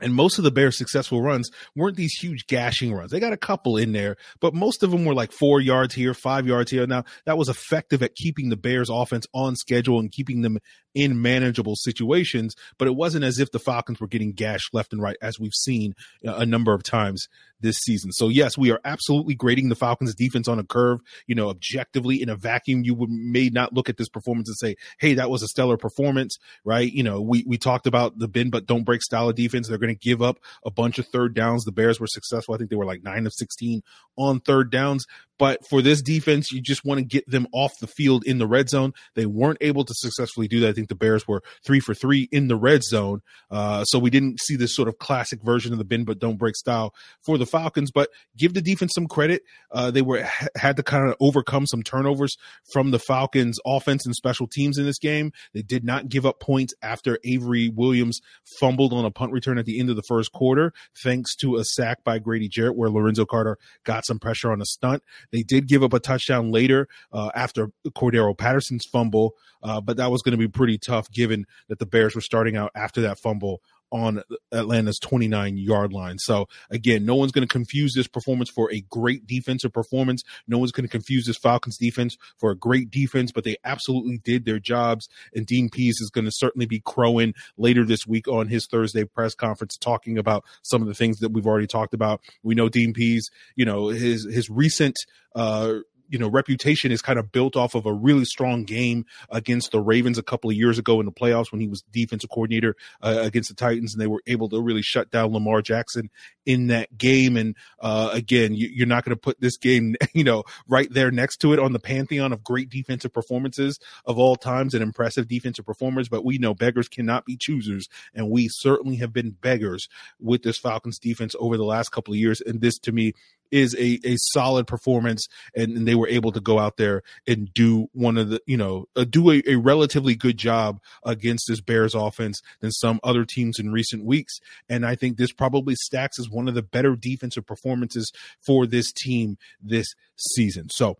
And 0.00 0.14
most 0.14 0.38
of 0.38 0.44
the 0.44 0.50
Bears' 0.50 0.78
successful 0.78 1.22
runs 1.22 1.50
weren't 1.74 1.96
these 1.96 2.14
huge 2.14 2.46
gashing 2.46 2.94
runs. 2.94 3.10
They 3.10 3.20
got 3.20 3.32
a 3.32 3.38
couple 3.38 3.76
in 3.76 3.92
there, 3.92 4.16
but 4.40 4.54
most 4.54 4.82
of 4.82 4.90
them 4.90 5.04
were 5.04 5.14
like 5.14 5.32
four 5.32 5.60
yards 5.60 5.94
here, 5.94 6.14
five 6.14 6.46
yards 6.46 6.70
here. 6.70 6.86
Now, 6.86 7.04
that 7.24 7.38
was 7.38 7.48
effective 7.48 8.02
at 8.02 8.14
keeping 8.14 8.48
the 8.48 8.56
Bears' 8.56 8.90
offense 8.90 9.26
on 9.34 9.56
schedule 9.56 9.98
and 9.98 10.10
keeping 10.10 10.42
them 10.42 10.58
in 10.94 11.22
manageable 11.22 11.76
situations, 11.76 12.54
but 12.78 12.88
it 12.88 12.94
wasn't 12.96 13.24
as 13.24 13.38
if 13.38 13.50
the 13.52 13.58
Falcons 13.58 14.00
were 14.00 14.06
getting 14.08 14.32
gashed 14.32 14.74
left 14.74 14.92
and 14.92 15.02
right, 15.02 15.16
as 15.22 15.38
we've 15.38 15.54
seen 15.54 15.94
uh, 16.26 16.34
a 16.34 16.46
number 16.46 16.74
of 16.74 16.82
times 16.82 17.28
this 17.60 17.78
season. 17.78 18.12
So, 18.12 18.28
yes, 18.28 18.56
we 18.56 18.70
are 18.70 18.80
absolutely 18.84 19.34
grading 19.34 19.68
the 19.68 19.74
Falcons' 19.74 20.14
defense 20.14 20.48
on 20.48 20.58
a 20.58 20.64
curve. 20.64 21.00
You 21.26 21.34
know, 21.34 21.50
objectively, 21.50 22.22
in 22.22 22.28
a 22.28 22.36
vacuum, 22.36 22.82
you 22.84 22.94
would 22.94 23.10
may 23.10 23.48
not 23.48 23.72
look 23.72 23.88
at 23.88 23.96
this 23.96 24.08
performance 24.08 24.48
and 24.48 24.56
say, 24.56 24.76
hey, 24.98 25.14
that 25.14 25.30
was 25.30 25.42
a 25.42 25.48
stellar 25.48 25.76
performance, 25.76 26.38
right? 26.64 26.90
You 26.90 27.02
know, 27.02 27.20
we, 27.20 27.44
we 27.46 27.58
talked 27.58 27.86
about 27.86 28.18
the 28.18 28.28
bend 28.28 28.50
but 28.50 28.66
don't 28.66 28.84
break 28.84 29.02
style 29.02 29.28
of 29.28 29.36
defense. 29.36 29.68
They're 29.68 29.78
going 29.78 29.87
to 29.88 29.94
give 29.94 30.22
up 30.22 30.38
a 30.64 30.70
bunch 30.70 30.98
of 30.98 31.06
third 31.06 31.34
downs. 31.34 31.64
The 31.64 31.72
Bears 31.72 32.00
were 32.00 32.06
successful. 32.06 32.54
I 32.54 32.58
think 32.58 32.70
they 32.70 32.76
were 32.76 32.84
like 32.84 33.02
nine 33.02 33.26
of 33.26 33.32
16 33.34 33.82
on 34.16 34.40
third 34.40 34.70
downs. 34.70 35.06
But 35.38 35.66
for 35.68 35.82
this 35.82 36.02
defense, 36.02 36.50
you 36.52 36.60
just 36.60 36.84
want 36.84 36.98
to 36.98 37.04
get 37.04 37.28
them 37.30 37.46
off 37.52 37.72
the 37.80 37.86
field 37.86 38.24
in 38.26 38.38
the 38.38 38.46
red 38.46 38.68
zone. 38.68 38.92
They 39.14 39.26
weren't 39.26 39.58
able 39.60 39.84
to 39.84 39.94
successfully 39.94 40.48
do 40.48 40.60
that. 40.60 40.68
I 40.68 40.72
think 40.72 40.88
the 40.88 40.94
Bears 40.94 41.26
were 41.26 41.42
three 41.64 41.80
for 41.80 41.94
three 41.94 42.28
in 42.32 42.48
the 42.48 42.56
red 42.56 42.82
zone. 42.82 43.20
Uh, 43.50 43.84
so 43.84 43.98
we 43.98 44.10
didn't 44.10 44.40
see 44.40 44.56
this 44.56 44.74
sort 44.74 44.88
of 44.88 44.98
classic 44.98 45.42
version 45.42 45.72
of 45.72 45.78
the 45.78 45.84
bend 45.84 46.06
but 46.06 46.18
don't 46.18 46.38
break 46.38 46.56
style 46.56 46.94
for 47.22 47.38
the 47.38 47.46
Falcons. 47.46 47.90
But 47.90 48.10
give 48.36 48.54
the 48.54 48.62
defense 48.62 48.92
some 48.94 49.06
credit. 49.06 49.42
Uh, 49.70 49.90
they 49.90 50.02
were 50.02 50.26
had 50.56 50.76
to 50.76 50.82
kind 50.82 51.08
of 51.08 51.16
overcome 51.20 51.66
some 51.66 51.82
turnovers 51.82 52.36
from 52.72 52.90
the 52.90 52.98
Falcons' 52.98 53.58
offense 53.64 54.06
and 54.06 54.14
special 54.14 54.46
teams 54.46 54.78
in 54.78 54.84
this 54.84 54.98
game. 54.98 55.32
They 55.54 55.62
did 55.62 55.84
not 55.84 56.08
give 56.08 56.26
up 56.26 56.40
points 56.40 56.74
after 56.82 57.18
Avery 57.24 57.68
Williams 57.68 58.20
fumbled 58.58 58.92
on 58.92 59.04
a 59.04 59.10
punt 59.10 59.32
return 59.32 59.58
at 59.58 59.66
the 59.66 59.78
end 59.78 59.90
of 59.90 59.96
the 59.96 60.02
first 60.02 60.32
quarter, 60.32 60.72
thanks 61.02 61.34
to 61.36 61.56
a 61.56 61.64
sack 61.64 62.04
by 62.04 62.18
Grady 62.18 62.48
Jarrett, 62.48 62.76
where 62.76 62.90
Lorenzo 62.90 63.24
Carter 63.24 63.58
got 63.84 64.04
some 64.04 64.18
pressure 64.18 64.50
on 64.50 64.60
a 64.60 64.66
stunt. 64.66 65.02
They 65.32 65.42
did 65.42 65.68
give 65.68 65.82
up 65.82 65.92
a 65.92 66.00
touchdown 66.00 66.50
later 66.50 66.88
uh, 67.12 67.30
after 67.34 67.70
Cordarrelle 67.88 68.36
Patterson's 68.36 68.84
fumble, 68.84 69.34
uh, 69.62 69.80
but 69.80 69.96
that 69.96 70.10
was 70.10 70.22
going 70.22 70.32
to 70.32 70.38
be 70.38 70.48
pretty 70.48 70.78
tough 70.78 71.10
given 71.10 71.46
that 71.68 71.78
the 71.78 71.86
Bears 71.86 72.14
were 72.14 72.20
starting 72.20 72.56
out 72.56 72.70
after 72.74 73.00
that 73.02 73.18
fumble 73.18 73.60
on 73.90 74.22
Atlanta's 74.52 74.98
29 74.98 75.56
yard 75.56 75.92
line. 75.92 76.18
So 76.18 76.46
again, 76.70 77.04
no 77.04 77.14
one's 77.14 77.32
going 77.32 77.46
to 77.46 77.52
confuse 77.52 77.94
this 77.94 78.08
performance 78.08 78.50
for 78.50 78.72
a 78.72 78.80
great 78.90 79.26
defensive 79.26 79.72
performance. 79.72 80.22
No 80.46 80.58
one's 80.58 80.72
going 80.72 80.86
to 80.86 80.90
confuse 80.90 81.26
this 81.26 81.38
Falcons 81.38 81.78
defense 81.78 82.16
for 82.38 82.50
a 82.50 82.56
great 82.56 82.90
defense, 82.90 83.32
but 83.32 83.44
they 83.44 83.56
absolutely 83.64 84.18
did 84.18 84.44
their 84.44 84.58
jobs. 84.58 85.08
And 85.34 85.46
Dean 85.46 85.70
Pees 85.70 86.00
is 86.00 86.10
going 86.10 86.24
to 86.24 86.32
certainly 86.32 86.66
be 86.66 86.80
crowing 86.80 87.34
later 87.56 87.84
this 87.84 88.06
week 88.06 88.28
on 88.28 88.48
his 88.48 88.66
Thursday 88.66 89.04
press 89.04 89.34
conference, 89.34 89.76
talking 89.76 90.18
about 90.18 90.44
some 90.62 90.82
of 90.82 90.88
the 90.88 90.94
things 90.94 91.18
that 91.18 91.32
we've 91.32 91.46
already 91.46 91.66
talked 91.66 91.94
about. 91.94 92.20
We 92.42 92.54
know 92.54 92.68
Dean 92.68 92.92
Pees, 92.92 93.28
you 93.56 93.64
know, 93.64 93.88
his, 93.88 94.26
his 94.30 94.50
recent, 94.50 94.96
uh, 95.34 95.74
you 96.08 96.18
know 96.18 96.28
reputation 96.28 96.90
is 96.90 97.02
kind 97.02 97.18
of 97.18 97.30
built 97.32 97.56
off 97.56 97.74
of 97.74 97.86
a 97.86 97.92
really 97.92 98.24
strong 98.24 98.64
game 98.64 99.04
against 99.30 99.72
the 99.72 99.80
Ravens 99.80 100.18
a 100.18 100.22
couple 100.22 100.50
of 100.50 100.56
years 100.56 100.78
ago 100.78 101.00
in 101.00 101.06
the 101.06 101.12
playoffs 101.12 101.52
when 101.52 101.60
he 101.60 101.68
was 101.68 101.82
defensive 101.90 102.30
coordinator 102.30 102.76
uh, 103.02 103.18
against 103.22 103.48
the 103.48 103.54
Titans, 103.54 103.94
and 103.94 104.00
they 104.00 104.06
were 104.06 104.22
able 104.26 104.48
to 104.48 104.60
really 104.60 104.82
shut 104.82 105.10
down 105.10 105.32
Lamar 105.32 105.62
Jackson 105.62 106.10
in 106.46 106.68
that 106.68 106.96
game. 106.96 107.36
And 107.36 107.54
uh, 107.80 108.10
again, 108.12 108.54
you, 108.54 108.84
are 108.84 108.86
not 108.86 109.04
going 109.04 109.14
to 109.14 109.20
put 109.20 109.40
this 109.40 109.56
game, 109.56 109.96
you 110.14 110.24
know, 110.24 110.44
right 110.66 110.88
there 110.90 111.10
next 111.10 111.38
to 111.38 111.52
it 111.52 111.58
on 111.58 111.72
the 111.72 111.78
pantheon 111.78 112.32
of 112.32 112.42
great 112.42 112.70
defensive 112.70 113.12
performances 113.12 113.78
of 114.06 114.18
all 114.18 114.36
times 114.36 114.74
and 114.74 114.82
impressive 114.82 115.28
defensive 115.28 115.66
performers. 115.66 116.08
But 116.08 116.24
we 116.24 116.38
know 116.38 116.54
beggars 116.54 116.88
cannot 116.88 117.24
be 117.24 117.36
choosers, 117.36 117.88
and 118.14 118.30
we 118.30 118.48
certainly 118.48 118.96
have 118.96 119.12
been 119.12 119.30
beggars 119.30 119.88
with 120.18 120.42
this 120.42 120.58
Falcons 120.58 120.98
defense 120.98 121.34
over 121.38 121.56
the 121.56 121.64
last 121.64 121.90
couple 121.90 122.14
of 122.14 122.18
years. 122.18 122.40
And 122.40 122.60
this, 122.60 122.78
to 122.80 122.92
me, 122.92 123.12
is 123.50 123.74
a, 123.74 123.98
a 124.04 124.16
solid 124.16 124.66
performance 124.66 125.26
and, 125.54 125.76
and, 125.76 125.88
they 125.88 125.94
were 125.94 126.08
able 126.08 126.32
to 126.32 126.40
go 126.40 126.58
out 126.58 126.76
there 126.76 127.02
and 127.26 127.52
do 127.54 127.88
one 127.92 128.18
of 128.18 128.28
the 128.28 128.40
you 128.46 128.56
know 128.56 128.86
uh, 128.96 129.04
do 129.04 129.30
a, 129.30 129.42
a, 129.46 129.56
relatively 129.56 130.14
good 130.14 130.36
job 130.36 130.80
against 131.04 131.46
this 131.48 131.60
bears 131.60 131.94
offense 131.94 132.40
than 132.60 132.70
some 132.70 133.00
other 133.02 133.24
teams 133.24 133.58
in 133.58 133.72
recent 133.72 134.04
weeks. 134.04 134.38
And 134.68 134.84
i 134.84 134.94
think 134.94 135.16
this 135.16 135.32
probably 135.32 135.74
stacks 135.76 136.18
as 136.18 136.28
one 136.28 136.48
of 136.48 136.54
the 136.54 136.62
better 136.62 136.94
defensive 136.96 137.46
performances 137.46 138.12
for 138.44 138.66
this 138.66 138.92
team 138.92 139.38
this 139.62 139.86
season. 140.16 140.68
So 140.70 140.98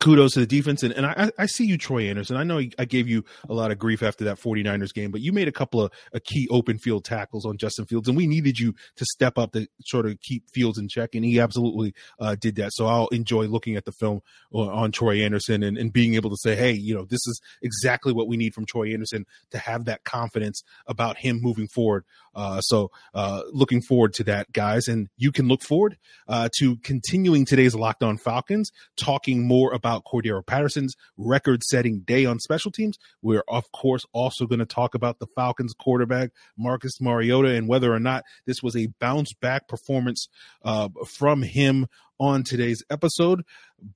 kudos 0.00 0.34
to 0.34 0.40
the 0.40 0.46
defense. 0.46 0.82
And, 0.82 0.92
and 0.94 1.06
I, 1.06 1.30
I 1.38 1.46
see 1.46 1.64
you, 1.64 1.76
Troy 1.76 2.08
Anderson. 2.08 2.36
I 2.36 2.44
know 2.44 2.60
I 2.78 2.84
gave 2.84 3.08
you 3.08 3.24
a 3.48 3.54
lot 3.54 3.70
of 3.70 3.78
grief 3.78 4.02
after 4.02 4.24
that 4.24 4.38
49ers 4.38 4.94
game, 4.94 5.10
but 5.10 5.20
you 5.20 5.32
made 5.32 5.48
a 5.48 5.52
couple 5.52 5.82
of 5.82 5.92
a 6.12 6.20
key 6.20 6.46
open 6.50 6.78
field 6.78 7.04
tackles 7.04 7.44
on 7.44 7.56
Justin 7.56 7.86
Fields, 7.86 8.08
and 8.08 8.16
we 8.16 8.26
needed 8.26 8.58
you 8.58 8.74
to 8.96 9.04
step 9.04 9.38
up 9.38 9.52
to 9.52 9.66
sort 9.84 10.06
of 10.06 10.20
keep 10.20 10.44
Fields 10.50 10.78
in 10.78 10.88
check, 10.88 11.14
and 11.14 11.24
he 11.24 11.40
absolutely 11.40 11.94
uh, 12.20 12.36
did 12.36 12.56
that. 12.56 12.72
So 12.72 12.86
I'll 12.86 13.08
enjoy 13.08 13.46
looking 13.46 13.76
at 13.76 13.84
the 13.84 13.92
film 13.92 14.20
on, 14.52 14.68
on 14.68 14.92
Troy 14.92 15.22
Anderson 15.22 15.62
and, 15.62 15.76
and 15.76 15.92
being 15.92 16.14
able 16.14 16.30
to 16.30 16.36
say, 16.36 16.54
hey, 16.54 16.72
you 16.72 16.94
know, 16.94 17.04
this 17.04 17.26
is 17.26 17.40
exactly 17.62 18.12
what 18.12 18.28
we 18.28 18.36
need 18.36 18.54
from 18.54 18.66
Troy 18.66 18.92
Anderson 18.92 19.26
to 19.50 19.58
have 19.58 19.84
that 19.86 20.04
confidence 20.04 20.62
about 20.86 21.18
him 21.18 21.40
moving 21.40 21.68
forward. 21.68 22.04
Uh, 22.38 22.60
so 22.60 22.88
uh, 23.14 23.42
looking 23.52 23.82
forward 23.82 24.14
to 24.14 24.22
that, 24.22 24.52
guys. 24.52 24.86
And 24.86 25.08
you 25.16 25.32
can 25.32 25.48
look 25.48 25.62
forward 25.62 25.98
uh, 26.28 26.48
to 26.58 26.76
continuing 26.76 27.44
today's 27.44 27.74
Locked 27.74 28.04
On 28.04 28.16
Falcons, 28.16 28.70
talking 28.96 29.46
more 29.46 29.72
about 29.72 30.04
Cordarrelle 30.04 30.46
Patterson's 30.46 30.94
record 31.16 31.64
setting 31.64 32.00
day 32.00 32.26
on 32.26 32.38
special 32.38 32.70
teams. 32.70 32.96
We're, 33.22 33.42
of 33.48 33.70
course, 33.72 34.06
also 34.12 34.46
going 34.46 34.60
to 34.60 34.66
talk 34.66 34.94
about 34.94 35.18
the 35.18 35.26
Falcons 35.34 35.74
quarterback, 35.76 36.30
Marcus 36.56 37.00
Mariota, 37.00 37.48
and 37.48 37.66
whether 37.66 37.92
or 37.92 37.98
not 37.98 38.22
this 38.46 38.62
was 38.62 38.76
a 38.76 38.86
bounce 39.00 39.32
back 39.34 39.66
performance 39.66 40.28
uh, 40.62 40.88
from 41.06 41.42
him 41.42 41.86
on 42.18 42.42
today's 42.42 42.82
episode. 42.90 43.44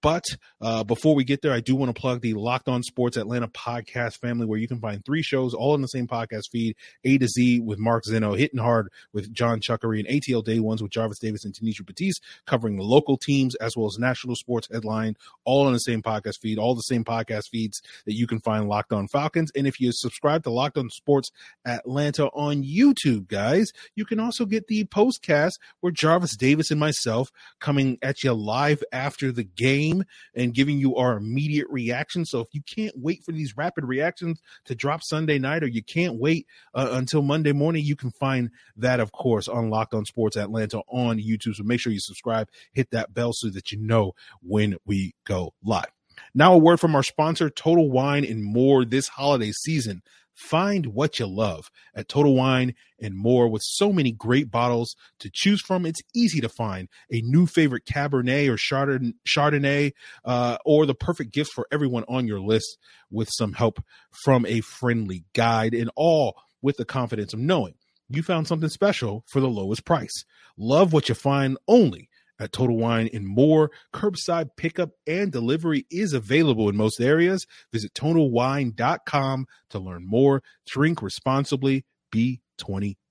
But 0.00 0.25
uh, 0.61 0.85
before 0.85 1.14
we 1.14 1.25
get 1.25 1.43
there, 1.43 1.52
I 1.52 1.61
do 1.61 1.75
want 1.75 1.95
to 1.95 2.00
plug 2.00 2.21
the 2.21 2.35
Locked 2.35 2.69
On 2.69 2.83
Sports 2.85 3.17
Atlanta 3.17 3.49
podcast 3.49 4.19
family, 4.21 4.47
where 4.47 4.59
you 4.59 4.69
can 4.69 4.79
find 4.79 5.05
three 5.05 5.23
shows 5.23 5.55
all 5.55 5.75
in 5.75 5.81
the 5.83 5.88
same 5.88 6.07
podcast 6.07 6.45
feed: 6.52 6.76
A 7.05 7.19
to 7.19 7.26
Z 7.26 7.61
with 7.61 7.81
Mark 7.81 8.05
Zeno, 8.05 8.35
Hitting 8.35 8.61
Hard 8.61 8.91
with 9.12 9.33
John 9.33 9.61
Chuckery, 9.61 9.99
and 9.99 10.09
ATL 10.09 10.45
Day 10.45 10.61
Ones 10.61 10.83
with 10.83 10.93
Jarvis 10.93 11.19
Davis 11.19 11.45
and 11.45 11.52
Tanisha 11.52 11.85
Batiste, 11.85 12.23
covering 12.47 12.76
the 12.76 12.85
local 12.85 13.17
teams 13.17 13.57
as 13.57 13.76
well 13.76 13.87
as 13.87 13.99
national 13.99 14.37
sports 14.37 14.69
headline, 14.71 15.17
all 15.45 15.67
on 15.67 15.73
the 15.73 15.79
same 15.79 16.00
podcast 16.00 16.38
feed, 16.41 16.59
all 16.59 16.76
the 16.76 16.83
same 16.83 17.05
podcast 17.05 17.49
feeds 17.50 17.83
that 18.07 18.14
you 18.14 18.29
can 18.29 18.38
find 18.38 18.69
Locked 18.69 18.93
On 18.93 19.09
Falcons. 19.09 19.50
And 19.57 19.67
if 19.67 19.81
you 19.81 19.91
subscribe 19.93 20.45
to 20.45 20.50
Locked 20.50 20.79
On 20.79 20.91
Sports 20.91 21.31
Atlanta 21.67 22.26
on 22.29 22.62
YouTube, 22.62 23.26
guys, 23.26 23.73
you 23.97 24.05
can 24.05 24.21
also 24.21 24.45
get 24.45 24.69
the 24.69 24.85
postcast 24.85 25.52
where 25.81 25.93
Jarvis 25.93 26.37
Davis 26.37 26.71
and 26.71 26.79
myself 26.79 27.31
coming 27.59 27.99
at 28.00 28.12
you 28.25 28.33
live 28.33 28.83
after 28.92 29.33
the 29.33 29.45
game 29.45 29.83
game 29.92 30.04
and 30.35 30.54
giving 30.54 30.78
you 30.78 30.97
our 30.97 31.16
immediate 31.16 31.66
reaction. 31.71 32.25
So 32.25 32.40
if 32.40 32.49
you 32.52 32.62
can't 32.62 32.95
wait 32.97 33.25
for 33.25 33.33
these 33.33 33.57
rapid 33.57 33.85
reactions 33.85 34.40
to 34.66 34.75
drop 34.75 35.02
Sunday 35.02 35.38
night 35.38 35.62
or 35.62 35.69
you 35.69 35.83
can't 35.83 36.19
wait 36.19 36.47
uh, 36.75 36.88
until 36.92 37.23
Monday 37.23 37.52
morning, 37.52 37.85
you 37.85 37.97
can 37.97 38.11
find 38.11 38.50
that, 38.76 39.00
of 39.00 39.12
course, 39.12 39.49
on 39.49 39.71
Locked 39.71 39.95
On 39.95 40.04
Sports 40.04 40.37
Atlanta 40.37 40.81
on 40.88 41.19
YouTube. 41.19 41.54
So 41.54 41.64
make 41.64 41.81
sure 41.81 41.92
you 41.92 42.00
subscribe, 42.00 42.49
hit 42.73 42.90
that 42.90 43.14
bell 43.14 43.33
so 43.33 43.49
that 43.50 43.73
you 43.73 43.78
know 43.78 44.12
when 44.42 44.76
we 44.85 45.14
go 45.25 45.54
live. 45.64 45.90
Now, 46.35 46.54
a 46.54 46.59
word 46.59 46.78
from 46.78 46.95
our 46.95 47.02
sponsor, 47.02 47.49
Total 47.49 47.90
Wine 47.90 48.25
and 48.25 48.45
More, 48.45 48.85
this 48.85 49.09
holiday 49.09 49.52
season. 49.52 50.02
Find 50.49 50.87
what 50.87 51.19
you 51.19 51.27
love 51.27 51.71
at 51.95 52.09
Total 52.09 52.35
Wine 52.35 52.75
and 53.01 53.17
More 53.17 53.49
with 53.49 53.63
so 53.65 53.93
many 53.93 54.13
great 54.13 54.51
bottles 54.51 54.97
to 55.21 55.31
choose 55.33 55.63
from. 55.63 55.87
It's 55.87 56.03
easy 56.15 56.41
to 56.41 56.49
find 56.49 56.89
a 57.11 57.21
new 57.23 57.47
favorite 57.47 57.87
Cabernet 57.87 58.49
or 58.49 58.57
Chardonnay 58.57 59.93
uh, 60.25 60.59
or 60.65 60.87
the 60.87 60.95
perfect 60.95 61.33
gift 61.33 61.53
for 61.53 61.67
everyone 61.71 62.05
on 62.09 62.27
your 62.27 62.41
list 62.41 62.79
with 63.11 63.29
some 63.33 63.53
help 63.53 63.83
from 64.25 64.45
a 64.47 64.61
friendly 64.61 65.25
guide 65.33 65.75
and 65.75 65.91
all 65.97 66.35
with 66.61 66.77
the 66.77 66.85
confidence 66.85 67.33
of 67.33 67.41
knowing 67.41 67.75
you 68.09 68.23
found 68.23 68.47
something 68.47 68.69
special 68.69 69.25
for 69.29 69.41
the 69.41 69.49
lowest 69.49 69.85
price. 69.85 70.25
Love 70.59 70.93
what 70.93 71.09
you 71.09 71.15
find 71.15 71.57
only 71.67 72.09
at 72.39 72.53
Total 72.53 72.77
Wine 72.77 73.09
and 73.12 73.27
more. 73.27 73.71
Curbside 73.93 74.51
pickup 74.57 74.91
and 75.07 75.31
delivery 75.33 75.87
is 75.91 76.12
available 76.12 76.69
in 76.69 76.77
most 76.77 77.01
areas. 77.01 77.47
Visit 77.73 77.95
TotalWine.com 77.95 79.47
to 79.71 79.79
learn 79.79 80.07
more. 80.07 80.43
Drink 80.67 81.03
responsibly. 81.03 81.85
Be 82.11 82.41
21. 82.59 83.01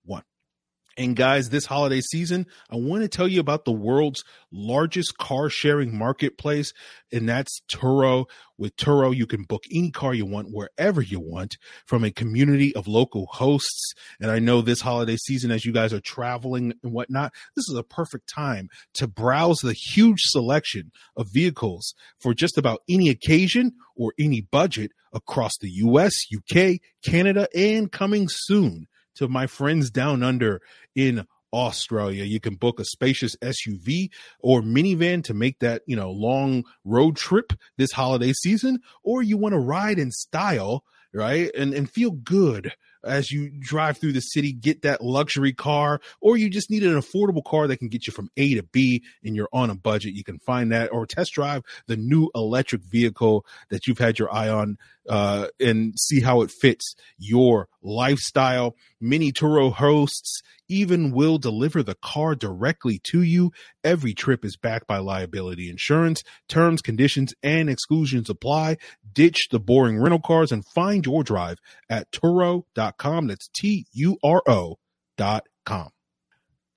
And 1.02 1.16
guys, 1.16 1.50
this 1.50 1.66
holiday 1.66 2.00
season, 2.00 2.46
I 2.70 2.76
want 2.76 3.02
to 3.02 3.08
tell 3.08 3.28
you 3.28 3.40
about 3.40 3.66
the 3.66 3.72
world's 3.72 4.24
largest 4.52 5.18
car 5.18 5.50
sharing 5.50 5.98
marketplace, 5.98 6.74
and 7.12 7.28
that's 7.28 7.64
Turo. 7.74 8.26
With 8.60 8.76
Turo, 8.76 9.12
you 9.16 9.26
can 9.26 9.42
book 9.42 9.64
any 9.74 9.90
car 9.90 10.14
you 10.14 10.28
want 10.28 10.50
wherever 10.52 11.02
you 11.02 11.20
want 11.20 11.58
from 11.88 12.04
a 12.04 12.12
community 12.12 12.76
of 12.76 12.88
local 12.88 13.26
hosts. 13.32 13.96
And 14.20 14.30
I 14.30 14.38
know 14.38 14.62
this 14.62 14.82
holiday 14.82 15.18
season, 15.18 15.50
as 15.50 15.66
you 15.66 15.72
guys 15.72 15.92
are 15.92 16.02
traveling 16.02 16.74
and 16.84 16.94
whatnot, 16.94 17.34
this 17.56 17.68
is 17.68 17.76
a 17.76 17.82
perfect 17.82 18.30
time 18.30 18.70
to 18.94 19.08
browse 19.08 19.62
the 19.62 19.74
huge 19.74 20.22
selection 20.22 20.92
of 21.18 21.34
vehicles 21.34 21.96
for 22.20 22.36
just 22.36 22.60
about 22.60 22.84
any 22.88 23.10
occasion 23.10 23.72
or 23.96 24.14
any 24.20 24.42
budget 24.42 24.92
across 25.14 25.54
the 25.60 25.72
US, 25.72 26.14
UK, 26.32 26.80
Canada, 27.04 27.48
and 27.56 27.92
coming 27.92 28.28
soon 28.30 28.86
to 29.16 29.28
my 29.28 29.48
friends 29.48 29.90
down 29.90 30.24
under 30.24 30.62
in 30.96 31.26
Australia. 31.54 32.24
You 32.24 32.40
can 32.40 32.56
book 32.56 32.80
a 32.80 32.86
spacious 32.86 33.36
SUV 33.38 34.10
or 34.40 34.62
minivan 34.62 35.24
to 35.26 35.34
make 35.34 35.60
that, 35.60 35.82
you 35.86 35.96
know, 35.96 36.12
long 36.12 36.64
road 36.86 37.18
trip 37.18 37.54
this 37.78 37.92
holiday 37.92 38.34
season, 38.34 38.80
or 39.04 39.22
you 39.22 39.38
want 39.38 39.54
to 39.54 39.60
ride 39.60 40.00
in 40.00 40.12
style, 40.12 40.84
right? 41.14 41.52
And 41.56 41.74
and 41.74 41.90
feel 41.90 42.12
good 42.12 42.74
as 43.04 43.32
you 43.32 43.50
drive 43.50 43.98
through 43.98 44.14
the 44.14 44.22
city, 44.22 44.54
get 44.54 44.84
that 44.84 45.04
luxury 45.04 45.54
car, 45.54 46.00
or 46.20 46.38
you 46.38 46.50
just 46.50 46.70
need 46.70 46.84
an 46.84 47.00
affordable 47.00 47.44
car 47.44 47.68
that 47.68 47.78
can 47.78 47.88
get 47.88 48.06
you 48.08 48.14
from 48.14 48.30
A 48.38 48.56
to 48.56 48.64
B 48.64 49.04
and 49.24 49.36
you're 49.36 49.50
on 49.52 49.70
a 49.70 49.76
budget. 49.76 50.14
You 50.14 50.24
can 50.24 50.40
find 50.40 50.72
that 50.72 50.92
or 50.92 51.06
test 51.06 51.34
drive 51.34 51.64
the 51.88 51.98
new 51.98 52.30
electric 52.36 52.84
vehicle 52.84 53.46
that 53.70 53.88
you've 53.88 53.98
had 53.98 54.20
your 54.20 54.34
eye 54.34 54.50
on 54.50 54.78
uh, 55.10 55.48
and 55.60 55.96
see 55.98 56.22
how 56.22 56.42
it 56.42 56.52
fits 56.52 56.96
your 57.18 57.68
lifestyle. 57.82 58.76
Many 59.00 59.32
Turo 59.32 59.72
hosts 59.74 60.42
even 60.68 61.12
will 61.12 61.38
deliver 61.38 61.84
the 61.84 61.96
car 61.96 62.36
directly 62.36 63.00
to 63.12 63.22
you. 63.22 63.52
Every 63.84 64.14
trip 64.14 64.46
is 64.46 64.58
backed 64.58 64.88
by 64.88 64.98
liability 64.98 65.70
insurance. 65.70 66.24
Terms, 66.48 66.82
conditions, 66.82 67.34
and 67.44 67.70
exclusions 67.70 68.30
apply. 68.30 68.78
Ditch 69.14 69.48
the 69.52 69.60
boring 69.60 70.00
rental 70.00 70.22
cars 70.22 70.52
and 70.52 70.66
find 70.66 71.06
your 71.06 71.24
drive 71.24 71.58
at 71.90 72.12
Turo.com. 72.12 73.28
That's 73.28 73.50
T 73.50 73.86
U 73.94 74.18
R 74.24 74.42
O.com. 74.48 75.90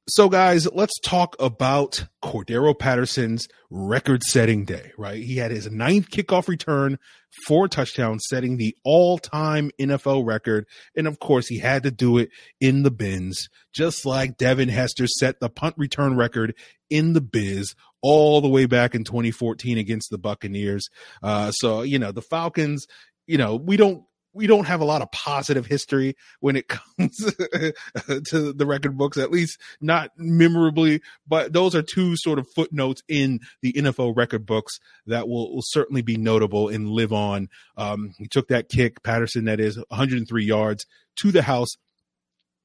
So, 0.07 0.29
guys, 0.29 0.71
let's 0.71 0.99
talk 1.01 1.35
about 1.41 2.05
Cordarrelle 2.23 2.79
Patterson's 2.79 3.49
record 3.71 4.23
setting 4.23 4.67
day, 4.67 4.93
right? 4.99 5.23
He 5.23 5.39
had 5.39 5.51
his 5.51 5.71
ninth 5.71 6.11
kickoff 6.11 6.47
return, 6.47 6.99
for 7.47 7.69
touchdowns, 7.69 8.25
setting 8.29 8.57
the 8.57 8.77
all 8.85 9.19
time 9.19 9.71
NFL 9.81 10.27
record. 10.27 10.67
And 10.97 11.07
of 11.07 11.19
course, 11.19 11.47
he 11.47 11.59
had 11.59 11.83
to 11.83 11.91
do 11.91 12.19
it 12.19 12.31
in 12.61 12.83
the 12.83 12.91
bins, 12.91 13.49
just 13.73 14.07
like 14.07 14.37
Devin 14.37 14.69
Hester 14.69 15.07
set 15.07 15.41
the 15.41 15.49
punt 15.49 15.75
return 15.77 16.17
record 16.17 16.55
in 16.91 17.13
the 17.13 17.21
biz 17.21 17.75
all 18.03 18.41
the 18.41 18.49
way 18.49 18.67
back 18.67 18.95
in 18.95 19.05
2014 19.05 19.79
against 19.79 20.11
the 20.11 20.19
Buccaneers. 20.19 20.89
Uh, 21.23 21.51
so, 21.51 21.83
you 21.83 21.99
know, 21.99 22.13
the 22.13 22.23
Falcons, 22.23 22.87
you 23.27 23.39
know, 23.39 23.57
we 23.57 23.77
don't 23.77 24.05
we 24.35 24.47
don't 24.47 24.67
have 24.67 24.81
a 24.81 24.85
lot 24.85 25.00
of 25.00 25.11
positive 25.12 25.67
history 25.67 26.17
when 26.41 26.57
it 26.57 26.69
comes 26.69 27.17
to 27.17 28.53
the 28.53 28.67
record 28.67 28.99
books, 28.99 29.17
at 29.17 29.31
least 29.31 29.61
not 29.81 30.11
memorably. 30.17 31.00
But 31.26 31.53
those 31.53 31.75
are 31.75 31.83
two 31.83 32.17
sort 32.17 32.38
of 32.38 32.49
footnotes 32.55 33.03
in 33.09 33.41
the 33.62 33.73
NFL 33.73 34.17
record 34.17 34.45
books 34.45 34.79
that 35.07 35.29
will, 35.29 35.55
will 35.55 35.62
certainly 35.64 36.03
be 36.03 36.17
notable 36.17 36.69
and 36.69 36.91
live 36.91 37.12
on. 37.12 37.49
Um, 37.76 38.14
he 38.19 38.26
took 38.26 38.49
that 38.49 38.69
kick, 38.69 39.03
Patterson, 39.03 39.45
that 39.45 39.61
is 39.61 39.76
103 39.88 40.45
yards 40.45 40.87
to 41.17 41.31
the 41.31 41.43
house 41.43 41.76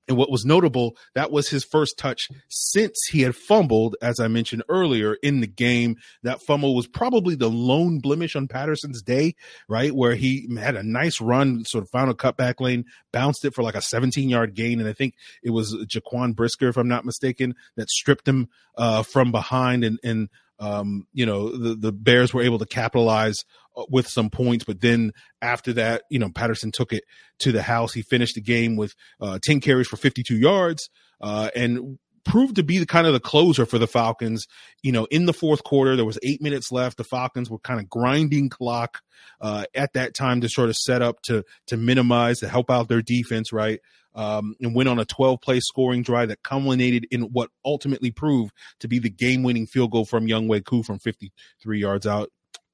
and 0.10 0.18
what 0.18 0.32
was 0.32 0.44
notable, 0.44 0.98
that 1.14 1.32
was 1.32 1.50
his 1.50 1.64
first 1.64 1.98
touch 1.98 2.28
since 2.50 2.98
he 3.12 3.22
had 3.22 3.36
fumbled, 3.36 3.96
as 4.02 4.20
I 4.20 4.28
mentioned 4.28 4.64
earlier 4.68 5.16
in 5.22 5.40
the 5.40 5.48
game. 5.48 5.98
That 6.24 6.42
fumble 6.42 6.76
was 6.76 6.88
probably 6.88 7.36
the 7.36 7.50
lone 7.50 8.00
blemish 8.00 8.36
on 8.36 8.48
Patterson's 8.48 9.04
day, 9.04 9.36
right? 9.68 9.94
Where 9.94 10.16
he 10.16 10.50
had 10.60 10.76
a 10.76 10.84
nice 10.84 11.22
run, 11.22 11.64
sort 11.64 11.84
of 11.84 11.90
found 11.92 12.10
a 12.10 12.16
cutback 12.16 12.60
lane, 12.60 12.86
bounced 13.14 13.46
it 13.46 13.54
for 13.54 13.64
like 13.64 13.76
a 13.76 13.82
17 13.82 14.28
yard 14.28 14.56
gain. 14.56 14.80
And 14.80 14.90
I 14.90 14.94
think 14.94 15.14
it 15.44 15.52
was 15.52 15.76
Jaquan 15.76 16.36
Brisker, 16.36 16.68
if 16.68 16.78
I'm 16.78 16.88
not 16.88 17.06
mistaken, 17.06 17.54
that 17.78 17.90
stripped 17.90 18.28
him 18.28 18.50
uh, 18.78 19.04
from 19.04 19.32
behind 19.32 19.84
and, 19.84 20.00
and 20.04 20.30
um, 20.60 21.08
you 21.14 21.26
know, 21.26 21.50
the, 21.50 21.76
the 21.76 21.92
Bears 21.94 22.34
were 22.34 22.42
able 22.42 22.60
to 22.60 22.66
capitalize 22.66 23.46
with 23.90 24.08
some 24.08 24.30
points, 24.30 24.66
but 24.66 24.82
then 24.82 25.12
after 25.42 25.74
that, 25.74 26.04
you 26.10 26.20
know, 26.20 26.30
Patterson 26.30 26.72
took 26.72 26.94
it 26.94 27.04
to 27.40 27.52
the 27.52 27.62
house. 27.62 27.94
He 27.94 28.02
finished 28.02 28.36
the 28.36 28.42
game 28.42 28.76
with 28.76 28.94
uh, 29.22 29.40
10 29.42 29.60
carries 29.60 29.88
for 29.88 29.98
52 29.98 30.38
yards 30.38 30.90
uh, 31.22 31.50
and 31.56 32.00
proved 32.26 32.58
to 32.58 32.64
be 32.64 32.78
the 32.78 32.86
kind 32.86 33.08
of 33.08 33.14
the 33.14 33.20
closer 33.20 33.66
for 33.66 33.78
the 33.78 33.88
Falcons. 33.88 34.46
You 34.84 34.92
know, 34.92 35.06
in 35.06 35.26
the 35.26 35.34
fourth 35.34 35.64
quarter, 35.64 35.96
there 35.96 36.06
was 36.06 36.20
eight 36.24 36.42
minutes 36.42 36.72
left. 36.72 36.98
The 36.98 37.04
Falcons 37.04 37.50
were 37.50 37.60
kind 37.60 37.80
of 37.80 37.90
grinding 37.90 38.50
clock 38.50 39.00
uh, 39.42 39.66
at 39.74 39.94
that 39.94 40.14
time 40.14 40.42
to 40.42 40.50
sort 40.50 40.70
of 40.70 40.76
set 40.76 41.02
up 41.02 41.22
to 41.24 41.44
to 41.68 41.78
minimize 41.78 42.40
to 42.40 42.50
help 42.50 42.70
out 42.70 42.88
their 42.90 43.02
defense, 43.02 43.52
right? 43.52 43.80
um, 44.16 44.56
and 44.60 44.76
went 44.76 44.90
on 44.90 45.00
a 45.00 45.06
12 45.06 45.40
play 45.42 45.60
scoring 45.60 46.02
drive 46.02 46.30
that 46.30 46.44
culminated 46.44 47.08
in 47.12 47.22
what 47.24 47.50
ultimately 47.64 48.12
proved 48.12 48.52
to 48.80 48.88
be 48.88 49.00
the 49.00 49.10
game 49.10 49.44
winning 49.44 49.68
field 49.68 49.92
goal 49.92 50.06
from 50.06 50.28
Younghoe 50.28 50.66
Koo 50.66 50.84
from 50.84 51.00
53 51.00 51.80
yards 51.80 52.08
out. 52.08 52.30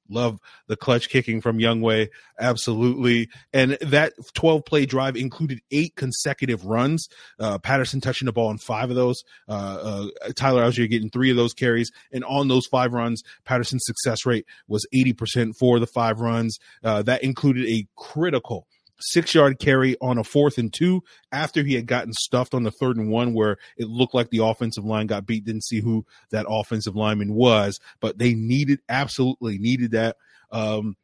Love 0.08 0.38
the 0.66 0.76
clutch 0.76 1.08
kicking 1.08 1.40
from 1.40 1.58
Younghoe. 1.58 2.08
Absolutely. 2.38 3.28
And 3.52 3.72
that 3.80 4.12
12 4.34 4.64
play 4.64 4.86
drive 4.86 5.16
included 5.16 5.60
eight 5.70 5.96
consecutive 5.96 6.64
runs. 6.64 7.08
Uh, 7.38 7.58
Patterson 7.58 8.00
touching 8.00 8.26
the 8.26 8.32
ball 8.32 8.48
on 8.48 8.58
five 8.58 8.90
of 8.90 8.96
those. 8.96 9.22
Uh, 9.48 10.08
uh, 10.22 10.32
Tyler 10.34 10.62
Allgeier 10.62 10.88
getting 10.90 11.10
three 11.10 11.30
of 11.30 11.36
those 11.36 11.54
carries. 11.54 11.90
And 12.12 12.24
on 12.24 12.48
those 12.48 12.66
five 12.66 12.92
runs, 12.92 13.22
Patterson's 13.44 13.84
success 13.84 14.26
rate 14.26 14.46
was 14.68 14.86
80% 14.94 15.56
for 15.56 15.78
the 15.78 15.86
five 15.86 16.20
runs. 16.20 16.58
Uh, 16.82 17.02
that 17.02 17.22
included 17.22 17.66
a 17.68 17.86
critical 17.96 18.66
six 18.98 19.34
yard 19.34 19.58
carry 19.58 19.96
on 20.00 20.18
a 20.18 20.24
fourth 20.24 20.58
and 20.58 20.72
two 20.72 21.02
after 21.32 21.62
he 21.62 21.74
had 21.74 21.86
gotten 21.86 22.12
stuffed 22.12 22.54
on 22.54 22.62
the 22.62 22.70
third 22.70 22.96
and 22.96 23.10
one 23.10 23.34
where 23.34 23.56
it 23.76 23.88
looked 23.88 24.14
like 24.14 24.30
the 24.30 24.44
offensive 24.44 24.84
line 24.84 25.06
got 25.06 25.26
beat. 25.26 25.44
Didn't 25.44 25.64
see 25.64 25.80
who 25.80 26.04
that 26.30 26.46
offensive 26.48 26.96
lineman 26.96 27.34
was, 27.34 27.80
but 28.00 28.18
they 28.18 28.34
needed 28.34 28.80
absolutely 28.88 29.58
needed 29.58 29.92
that. 29.92 30.16
Um, 30.50 30.96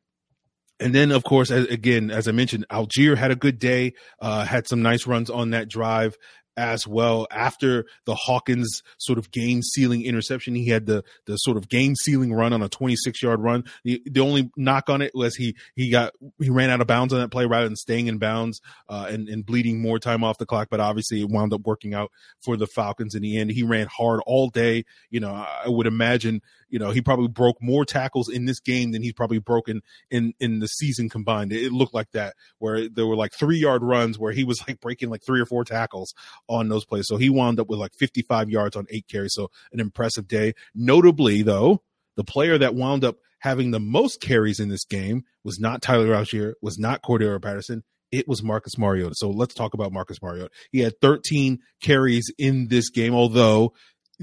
and 0.80 0.94
then, 0.94 1.12
of 1.12 1.22
course, 1.22 1.52
as, 1.52 1.66
again, 1.66 2.10
as 2.10 2.26
I 2.26 2.32
mentioned, 2.32 2.66
Allgeier 2.68 3.16
had 3.16 3.30
a 3.30 3.36
good 3.36 3.60
day, 3.60 3.92
uh, 4.20 4.44
had 4.44 4.66
some 4.66 4.82
nice 4.82 5.06
runs 5.06 5.30
on 5.30 5.50
that 5.50 5.68
drive 5.68 6.16
as 6.56 6.86
well. 6.86 7.26
After 7.30 7.86
the 8.04 8.14
Hawkins 8.14 8.82
sort 8.98 9.18
of 9.18 9.30
game 9.30 9.62
sealing 9.62 10.04
interception, 10.04 10.54
he 10.54 10.68
had 10.68 10.86
the 10.86 11.04
the 11.26 11.36
sort 11.36 11.56
of 11.56 11.68
game 11.68 11.94
sealing 11.94 12.32
run 12.32 12.52
on 12.52 12.62
a 12.62 12.68
26 12.68 13.22
yard 13.22 13.40
run. 13.40 13.64
The, 13.84 14.02
the 14.04 14.20
only 14.20 14.50
knock 14.56 14.90
on 14.90 15.02
it 15.02 15.12
was 15.14 15.36
he 15.36 15.56
he 15.74 15.90
got 15.90 16.12
he 16.40 16.50
ran 16.50 16.70
out 16.70 16.80
of 16.80 16.86
bounds 16.86 17.12
on 17.12 17.20
that 17.20 17.30
play 17.30 17.46
rather 17.46 17.66
than 17.66 17.76
staying 17.76 18.06
in 18.06 18.18
bounds 18.18 18.60
uh, 18.88 19.06
and 19.08 19.28
and 19.28 19.44
bleeding 19.44 19.80
more 19.80 19.98
time 19.98 20.24
off 20.24 20.38
the 20.38 20.46
clock. 20.46 20.68
But 20.70 20.80
obviously, 20.80 21.20
it 21.20 21.28
wound 21.28 21.52
up 21.52 21.62
working 21.64 21.94
out 21.94 22.10
for 22.40 22.56
the 22.56 22.66
Falcons 22.66 23.14
in 23.14 23.22
the 23.22 23.38
end. 23.38 23.50
He 23.50 23.62
ran 23.62 23.86
hard 23.86 24.20
all 24.26 24.48
day. 24.48 24.84
You 25.10 25.20
know, 25.20 25.32
I 25.32 25.68
would 25.68 25.86
imagine 25.86 26.42
you 26.72 26.78
know, 26.78 26.90
he 26.90 27.02
probably 27.02 27.28
broke 27.28 27.60
more 27.62 27.84
tackles 27.84 28.30
in 28.30 28.46
this 28.46 28.58
game 28.58 28.92
than 28.92 29.02
he's 29.02 29.12
probably 29.12 29.38
broken 29.38 29.82
in 30.10 30.32
in 30.40 30.58
the 30.58 30.66
season 30.66 31.10
combined. 31.10 31.52
It, 31.52 31.70
looked 31.70 31.94
like 31.94 32.10
that, 32.12 32.34
where 32.58 32.88
there 32.88 33.06
were 33.06 33.14
like 33.14 33.34
three 33.34 33.58
yard 33.58 33.82
runs 33.82 34.18
where 34.18 34.32
he 34.32 34.42
was 34.42 34.66
like 34.66 34.80
breaking 34.80 35.10
like 35.10 35.22
three 35.22 35.40
or 35.40 35.46
four 35.46 35.64
tackles 35.64 36.14
on 36.48 36.68
those 36.68 36.86
plays. 36.86 37.06
So 37.06 37.18
he 37.18 37.28
wound 37.28 37.60
up 37.60 37.68
with 37.68 37.78
like 37.78 37.92
55 37.94 38.48
yards 38.48 38.74
on 38.74 38.86
eight 38.88 39.06
carries. 39.06 39.34
So 39.34 39.50
an 39.72 39.80
impressive 39.80 40.26
day. 40.26 40.54
Notably, 40.74 41.42
though, 41.42 41.82
the 42.16 42.24
player 42.24 42.56
that 42.56 42.74
wound 42.74 43.04
up 43.04 43.16
having 43.40 43.70
the 43.70 43.80
most 43.80 44.20
carries 44.20 44.58
in 44.58 44.70
this 44.70 44.84
game 44.84 45.24
was 45.44 45.60
not 45.60 45.82
Tyler 45.82 46.08
Allgeier, 46.08 46.54
was 46.62 46.78
not 46.78 47.02
Cordarrelle 47.02 47.42
Patterson. 47.42 47.82
It 48.10 48.28
was 48.28 48.42
Marcus 48.42 48.78
Mariota. 48.78 49.14
So 49.16 49.30
let's 49.30 49.54
talk 49.54 49.74
about 49.74 49.92
Marcus 49.92 50.22
Mariota. 50.22 50.50
He 50.70 50.80
had 50.80 51.00
13 51.00 51.58
carries 51.82 52.30
in 52.38 52.68
this 52.68 52.88
game, 52.90 53.14
although 53.14 53.72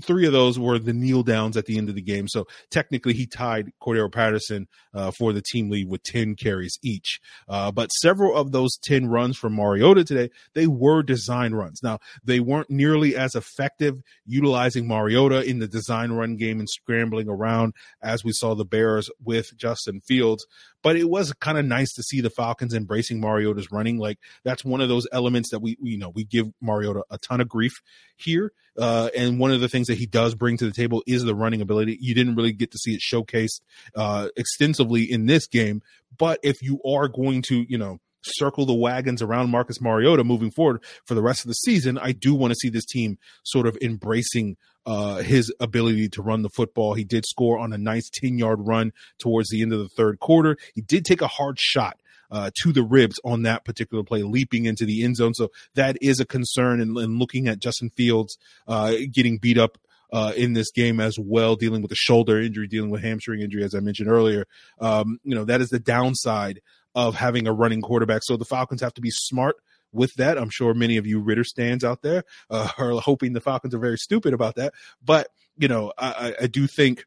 three 0.03 0.25
of 0.25 0.33
those 0.33 0.57
were 0.59 0.79
the 0.79 0.93
kneel 0.93 1.23
downs 1.23 1.57
at 1.57 1.65
the 1.65 1.77
end 1.77 1.89
of 1.89 1.95
the 1.95 2.01
game. 2.01 2.27
So 2.27 2.47
technically, 2.69 3.13
he 3.13 3.25
tied 3.25 3.71
Cordarrelle 3.81 4.11
Patterson 4.11 4.67
uh, 4.93 5.11
for 5.11 5.33
the 5.33 5.41
team 5.41 5.69
lead 5.69 5.89
with 5.89 6.03
10 6.03 6.35
carries 6.35 6.77
each. 6.83 7.19
Uh, 7.47 7.71
but 7.71 7.89
several 7.89 8.35
of 8.35 8.51
those 8.51 8.77
10 8.83 9.07
runs 9.07 9.37
from 9.37 9.55
Mariota 9.55 10.03
today, 10.03 10.29
they 10.53 10.67
were 10.67 11.03
design 11.03 11.53
runs. 11.53 11.81
Now, 11.83 11.99
they 12.23 12.39
weren't 12.39 12.69
nearly 12.69 13.15
as 13.15 13.35
effective 13.35 14.01
utilizing 14.25 14.87
Mariota 14.87 15.43
in 15.43 15.59
the 15.59 15.67
design 15.67 16.11
run 16.11 16.37
game 16.37 16.59
and 16.59 16.69
scrambling 16.69 17.29
around 17.29 17.73
as 18.01 18.23
we 18.23 18.31
saw 18.31 18.55
the 18.55 18.65
Bears 18.65 19.09
with 19.23 19.55
Justin 19.57 20.01
Fields. 20.01 20.45
But 20.81 20.95
it 20.95 21.09
was 21.09 21.33
kind 21.33 21.57
of 21.57 21.65
nice 21.65 21.93
to 21.93 22.03
see 22.03 22.21
the 22.21 22.29
Falcons 22.29 22.73
embracing 22.73 23.19
Mariota's 23.19 23.71
running. 23.71 23.97
Like 23.97 24.19
that's 24.43 24.63
one 24.63 24.81
of 24.81 24.89
those 24.89 25.07
elements 25.11 25.51
that 25.51 25.59
we, 25.59 25.77
you 25.81 25.97
know, 25.97 26.09
we 26.09 26.23
give 26.23 26.47
Mariota 26.61 27.03
a 27.09 27.17
ton 27.17 27.41
of 27.41 27.49
grief 27.49 27.81
here. 28.15 28.51
Uh, 28.77 29.09
and 29.15 29.39
one 29.39 29.51
of 29.51 29.59
the 29.59 29.67
things 29.67 29.87
that 29.87 29.97
he 29.97 30.05
does 30.05 30.35
bring 30.35 30.57
to 30.57 30.65
the 30.65 30.71
table 30.71 31.03
is 31.05 31.23
the 31.23 31.35
running 31.35 31.61
ability. 31.61 31.97
You 31.99 32.13
didn't 32.15 32.35
really 32.35 32.53
get 32.53 32.71
to 32.71 32.77
see 32.77 32.93
it 32.93 33.01
showcased 33.01 33.61
uh, 33.95 34.29
extensively 34.37 35.03
in 35.03 35.25
this 35.25 35.47
game, 35.47 35.81
but 36.17 36.39
if 36.43 36.61
you 36.61 36.79
are 36.85 37.07
going 37.07 37.41
to, 37.43 37.65
you 37.67 37.77
know, 37.77 37.99
circle 38.21 38.65
the 38.65 38.73
wagons 38.73 39.21
around 39.21 39.49
Marcus 39.49 39.81
Mariota 39.81 40.23
moving 40.23 40.51
forward 40.51 40.83
for 41.05 41.15
the 41.15 41.21
rest 41.21 41.41
of 41.41 41.47
the 41.47 41.53
season, 41.53 41.97
I 41.97 42.11
do 42.11 42.35
want 42.35 42.51
to 42.51 42.59
see 42.59 42.69
this 42.69 42.85
team 42.85 43.17
sort 43.43 43.67
of 43.67 43.77
embracing 43.81 44.57
uh, 44.85 45.17
his 45.17 45.53
ability 45.59 46.09
to 46.09 46.21
run 46.21 46.41
the 46.41 46.49
football. 46.49 46.93
He 46.93 47.03
did 47.03 47.25
score 47.25 47.59
on 47.59 47.73
a 47.73 47.77
nice 47.77 48.09
10 48.11 48.37
yard 48.37 48.59
run 48.67 48.91
towards 49.19 49.49
the 49.49 49.61
end 49.61 49.73
of 49.73 49.79
the 49.79 49.89
third 49.89 50.19
quarter. 50.19 50.57
He 50.73 50.81
did 50.81 51.05
take 51.05 51.21
a 51.21 51.27
hard 51.27 51.59
shot. 51.59 51.99
Uh, 52.31 52.51
to 52.61 52.71
the 52.71 52.83
ribs 52.83 53.19
on 53.25 53.41
that 53.41 53.65
particular 53.65 54.03
play, 54.03 54.21
leaping 54.21 54.65
into 54.65 54.85
the 54.85 55.03
end 55.03 55.15
zone. 55.15 55.33
So 55.33 55.49
that 55.73 55.97
is 55.99 56.19
a 56.19 56.25
concern. 56.25 56.79
And, 56.79 56.95
and 56.95 57.17
looking 57.17 57.47
at 57.47 57.57
Justin 57.57 57.89
Fields 57.89 58.37
uh, 58.67 58.93
getting 59.11 59.39
beat 59.39 59.57
up 59.57 59.79
uh, 60.11 60.33
in 60.35 60.53
this 60.53 60.71
game 60.71 60.99
as 60.99 61.17
well, 61.19 61.55
dealing 61.55 61.81
with 61.81 61.91
a 61.91 61.95
shoulder 61.95 62.39
injury, 62.39 62.67
dealing 62.67 62.89
with 62.89 63.01
hamstring 63.01 63.41
injury, 63.41 63.63
as 63.63 63.75
I 63.75 63.79
mentioned 63.79 64.09
earlier. 64.09 64.45
Um, 64.79 65.19
you 65.23 65.35
know, 65.35 65.45
that 65.45 65.61
is 65.61 65.69
the 65.69 65.79
downside 65.79 66.61
of 66.95 67.15
having 67.15 67.47
a 67.47 67.53
running 67.53 67.81
quarterback. 67.81 68.23
So 68.23 68.37
the 68.37 68.45
Falcons 68.45 68.81
have 68.81 68.93
to 68.95 69.01
be 69.01 69.11
smart 69.11 69.57
with 69.91 70.13
that. 70.15 70.37
I'm 70.37 70.49
sure 70.49 70.73
many 70.73 70.97
of 70.97 71.07
you 71.07 71.19
Ridder 71.19 71.43
stands 71.43 71.83
out 71.83 72.01
there 72.01 72.23
uh, 72.49 72.69
are 72.77 72.91
hoping 72.99 73.33
the 73.33 73.41
Falcons 73.41 73.73
are 73.73 73.79
very 73.79 73.97
stupid 73.97 74.33
about 74.33 74.55
that. 74.55 74.73
But, 75.03 75.27
you 75.57 75.67
know, 75.67 75.93
I, 75.97 76.33
I 76.41 76.47
do 76.47 76.67
think 76.67 77.05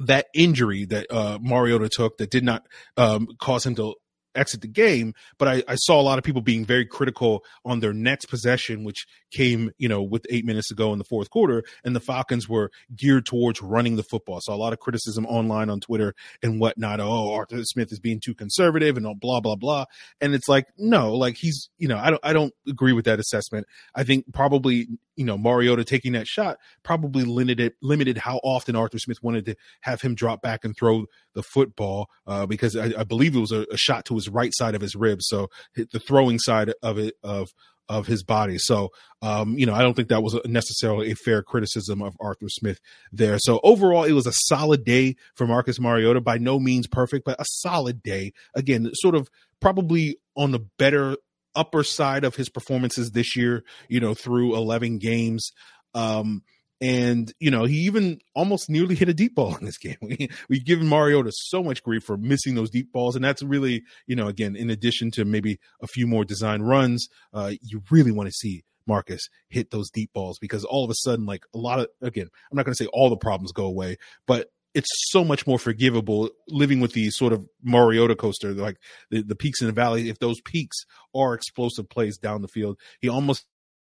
that 0.00 0.26
injury 0.34 0.84
that 0.86 1.06
uh, 1.10 1.38
Mariota 1.40 1.88
took 1.88 2.18
that 2.18 2.30
did 2.30 2.44
not 2.44 2.66
um, 2.96 3.28
cause 3.38 3.66
him 3.66 3.74
to 3.76 3.94
exit 4.34 4.60
the 4.60 4.68
game. 4.68 5.14
But 5.38 5.48
I, 5.48 5.62
I, 5.68 5.74
saw 5.76 6.00
a 6.00 6.02
lot 6.02 6.18
of 6.18 6.24
people 6.24 6.42
being 6.42 6.64
very 6.64 6.86
critical 6.86 7.44
on 7.64 7.80
their 7.80 7.92
next 7.92 8.26
possession, 8.26 8.84
which 8.84 9.06
came, 9.30 9.70
you 9.78 9.88
know, 9.88 10.02
with 10.02 10.26
eight 10.30 10.44
minutes 10.44 10.68
to 10.68 10.74
go 10.74 10.92
in 10.92 10.98
the 10.98 11.04
fourth 11.04 11.30
quarter, 11.30 11.62
and 11.84 11.94
the 11.94 12.00
Falcons 12.00 12.48
were 12.48 12.70
geared 12.94 13.26
towards 13.26 13.62
running 13.62 13.96
the 13.96 14.02
football. 14.02 14.40
So 14.40 14.52
a 14.52 14.56
lot 14.56 14.72
of 14.72 14.78
criticism 14.78 15.26
online 15.26 15.70
on 15.70 15.80
Twitter 15.80 16.14
and 16.42 16.60
whatnot. 16.60 17.00
Oh, 17.00 17.32
Arthur 17.32 17.62
Smith 17.64 17.92
is 17.92 18.00
being 18.00 18.20
too 18.20 18.34
conservative 18.34 18.96
and 18.96 19.18
blah 19.20 19.40
blah 19.40 19.56
blah. 19.56 19.84
And 20.20 20.34
it's 20.34 20.48
like, 20.48 20.66
no, 20.76 21.14
like 21.14 21.36
he's, 21.36 21.68
you 21.78 21.88
know, 21.88 21.98
I 21.98 22.10
don't 22.10 22.20
I 22.22 22.32
don't 22.32 22.54
agree 22.66 22.92
with 22.92 23.04
that 23.06 23.18
assessment. 23.18 23.66
I 23.94 24.04
think 24.04 24.24
probably 24.32 24.88
you 25.18 25.24
know 25.24 25.36
Mariota 25.36 25.84
taking 25.84 26.12
that 26.12 26.26
shot 26.26 26.58
probably 26.82 27.24
limited 27.24 27.74
limited 27.82 28.16
how 28.16 28.40
often 28.44 28.76
Arthur 28.76 28.98
Smith 28.98 29.22
wanted 29.22 29.44
to 29.46 29.56
have 29.80 30.00
him 30.00 30.14
drop 30.14 30.40
back 30.40 30.64
and 30.64 30.76
throw 30.76 31.06
the 31.34 31.42
football 31.42 32.08
uh, 32.26 32.46
because 32.46 32.76
I, 32.76 32.92
I, 32.98 33.04
believe 33.04 33.34
it 33.34 33.40
was 33.40 33.52
a, 33.52 33.66
a, 33.70 33.76
shot 33.76 34.04
to 34.06 34.14
his 34.14 34.28
right 34.28 34.52
side 34.54 34.74
of 34.74 34.80
his 34.80 34.94
ribs, 34.94 35.26
so 35.28 35.48
the 35.74 36.00
throwing 36.00 36.38
side 36.38 36.72
of 36.82 36.98
it 36.98 37.14
of 37.22 37.50
of 37.88 38.06
his 38.06 38.22
body. 38.22 38.58
So 38.58 38.90
um, 39.22 39.58
you 39.58 39.66
know 39.66 39.74
I 39.74 39.82
don't 39.82 39.94
think 39.94 40.08
that 40.08 40.22
was 40.22 40.38
necessarily 40.44 41.10
a 41.10 41.16
fair 41.16 41.42
criticism 41.42 42.00
of 42.00 42.16
Arthur 42.20 42.48
Smith 42.48 42.80
there. 43.12 43.38
So 43.40 43.60
overall, 43.62 44.04
it 44.04 44.12
was 44.12 44.26
a 44.26 44.32
solid 44.32 44.84
day 44.84 45.16
for 45.34 45.46
Marcus 45.46 45.80
Mariota. 45.80 46.20
By 46.20 46.38
no 46.38 46.60
means 46.60 46.86
perfect, 46.86 47.24
but 47.24 47.40
a 47.40 47.44
solid 47.46 48.02
day. 48.02 48.32
Again, 48.54 48.88
sort 48.94 49.14
of 49.14 49.28
probably 49.60 50.18
on 50.36 50.52
the 50.52 50.60
better 50.78 51.16
upper 51.58 51.82
side 51.82 52.24
of 52.24 52.36
his 52.36 52.48
performances 52.48 53.10
this 53.10 53.36
year, 53.36 53.64
you 53.88 54.00
know, 54.00 54.14
through 54.14 54.56
11 54.56 54.98
games. 54.98 55.52
Um, 55.94 56.42
and 56.80 57.32
you 57.40 57.50
know 57.50 57.64
he 57.64 57.78
even 57.78 58.20
almost 58.36 58.70
nearly 58.70 58.94
hit 58.94 59.08
a 59.08 59.14
deep 59.14 59.34
ball 59.34 59.56
in 59.56 59.64
this 59.64 59.78
game. 59.78 59.96
We, 60.02 60.30
we've 60.48 60.64
given 60.64 60.88
Mariota 60.88 61.32
so 61.32 61.60
much 61.62 61.82
grief 61.82 62.04
for 62.04 62.16
missing 62.16 62.54
those 62.54 62.70
deep 62.70 62.92
balls, 62.92 63.16
and 63.16 63.24
that's 63.24 63.42
really 63.42 63.82
you 64.06 64.14
know 64.14 64.28
again 64.28 64.54
in 64.54 64.70
addition 64.70 65.10
to 65.12 65.24
maybe 65.24 65.58
a 65.82 65.88
few 65.88 66.06
more 66.06 66.24
design 66.24 66.62
runs, 66.62 67.08
uh, 67.34 67.52
you 67.62 67.82
really 67.90 68.12
want 68.12 68.28
to 68.28 68.32
see 68.32 68.62
Marcus 68.86 69.28
hit 69.48 69.70
those 69.70 69.90
deep 69.90 70.12
balls 70.12 70.38
because 70.38 70.64
all 70.64 70.84
of 70.84 70.90
a 70.90 70.94
sudden, 70.94 71.26
like 71.26 71.42
a 71.54 71.58
lot 71.58 71.80
of 71.80 71.88
again, 72.00 72.28
I'm 72.50 72.56
not 72.56 72.64
going 72.64 72.74
to 72.74 72.84
say 72.84 72.88
all 72.92 73.10
the 73.10 73.16
problems 73.16 73.52
go 73.52 73.64
away, 73.64 73.96
but 74.26 74.48
it's 74.74 74.88
so 75.10 75.24
much 75.24 75.46
more 75.46 75.58
forgivable 75.58 76.30
living 76.48 76.80
with 76.80 76.92
the 76.92 77.10
sort 77.10 77.32
of 77.32 77.48
Mariota 77.62 78.14
coaster, 78.14 78.52
like 78.52 78.76
the, 79.10 79.22
the 79.22 79.34
peaks 79.34 79.60
and 79.60 79.68
the 79.68 79.72
valleys. 79.72 80.08
If 80.08 80.18
those 80.18 80.40
peaks 80.40 80.84
are 81.14 81.34
explosive 81.34 81.88
plays 81.88 82.18
down 82.18 82.42
the 82.42 82.48
field, 82.48 82.78
he 83.00 83.08
almost 83.08 83.46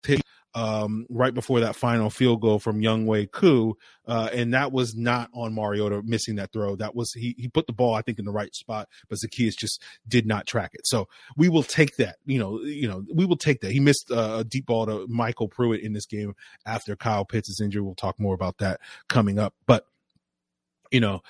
hit 0.05 0.21
um, 0.55 1.05
right 1.09 1.33
before 1.33 1.61
that 1.61 1.75
final 1.75 2.09
field 2.09 2.41
goal 2.41 2.59
from 2.59 2.81
Younghoe 2.81 3.31
Koo, 3.31 3.75
uh, 4.07 4.29
and 4.31 4.53
that 4.53 4.71
was 4.71 4.95
not 4.95 5.29
on 5.33 5.55
Mariota 5.55 6.01
missing 6.03 6.35
that 6.35 6.51
throw. 6.51 6.75
That 6.75 6.95
was 6.95 7.11
he 7.13 7.35
he 7.37 7.47
put 7.47 7.65
the 7.65 7.73
ball 7.73 7.95
I 7.95 8.01
think 8.01 8.19
in 8.19 8.25
the 8.25 8.31
right 8.31 8.53
spot, 8.53 8.87
but 9.09 9.17
Zaccheaus 9.17 9.57
just 9.57 9.81
did 10.07 10.25
not 10.25 10.45
track 10.45 10.71
it. 10.73 10.85
So 10.85 11.07
we 11.35 11.49
will 11.49 11.63
take 11.63 11.97
that. 11.97 12.17
You 12.25 12.39
know, 12.39 12.61
you 12.61 12.87
know, 12.87 13.03
we 13.13 13.25
will 13.25 13.37
take 13.37 13.61
that. 13.61 13.71
He 13.71 13.79
missed 13.79 14.11
uh, 14.11 14.37
a 14.39 14.43
deep 14.43 14.67
ball 14.67 14.85
to 14.85 15.07
MyCole 15.07 15.49
Pruitt 15.49 15.81
in 15.81 15.93
this 15.93 16.05
game 16.05 16.35
after 16.65 16.95
Kyle 16.95 17.25
Pitts' 17.25 17.59
injury. 17.61 17.81
We'll 17.81 17.95
talk 17.95 18.19
more 18.19 18.35
about 18.35 18.59
that 18.59 18.79
coming 19.07 19.39
up, 19.39 19.55
but 19.65 19.87
you 20.93 20.99
know, 20.99 21.21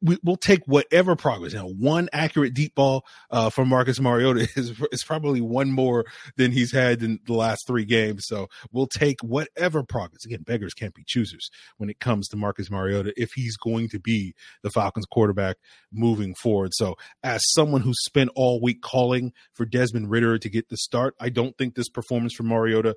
we, 0.00 0.18
will 0.22 0.36
take 0.36 0.60
whatever 0.66 1.16
progress. 1.16 1.52
You 1.52 1.60
know, 1.60 1.68
one 1.68 2.08
accurate 2.12 2.54
deep 2.54 2.74
ball 2.74 3.04
uh, 3.30 3.50
from 3.50 3.68
Marcus 3.68 4.00
Mariota 4.00 4.48
is 4.56 4.72
is 4.92 5.04
probably 5.04 5.40
one 5.40 5.72
more 5.72 6.04
than 6.36 6.52
he's 6.52 6.72
had 6.72 7.02
in 7.02 7.18
the 7.26 7.34
last 7.34 7.66
three 7.66 7.84
games. 7.84 8.24
So 8.26 8.48
we'll 8.70 8.86
take 8.86 9.20
whatever 9.22 9.82
progress. 9.82 10.24
Again, 10.24 10.42
beggars 10.42 10.74
can't 10.74 10.94
be 10.94 11.04
choosers 11.06 11.50
when 11.78 11.90
it 11.90 12.00
comes 12.00 12.28
to 12.28 12.36
Marcus 12.36 12.70
Mariota 12.70 13.12
if 13.16 13.30
he's 13.34 13.56
going 13.56 13.88
to 13.90 13.98
be 13.98 14.34
the 14.62 14.70
Falcons 14.70 15.06
quarterback 15.10 15.56
moving 15.90 16.34
forward. 16.34 16.72
So 16.74 16.96
as 17.22 17.42
someone 17.52 17.80
who 17.80 17.94
spent 17.94 18.30
all 18.34 18.60
week 18.60 18.82
calling 18.82 19.32
for 19.54 19.64
Desmond 19.64 20.10
Ridder 20.10 20.38
to 20.38 20.50
get 20.50 20.68
the 20.68 20.76
start, 20.76 21.14
I 21.18 21.30
don't 21.30 21.56
think 21.56 21.74
this 21.74 21.88
performance 21.88 22.34
from 22.34 22.48
Mariota, 22.48 22.94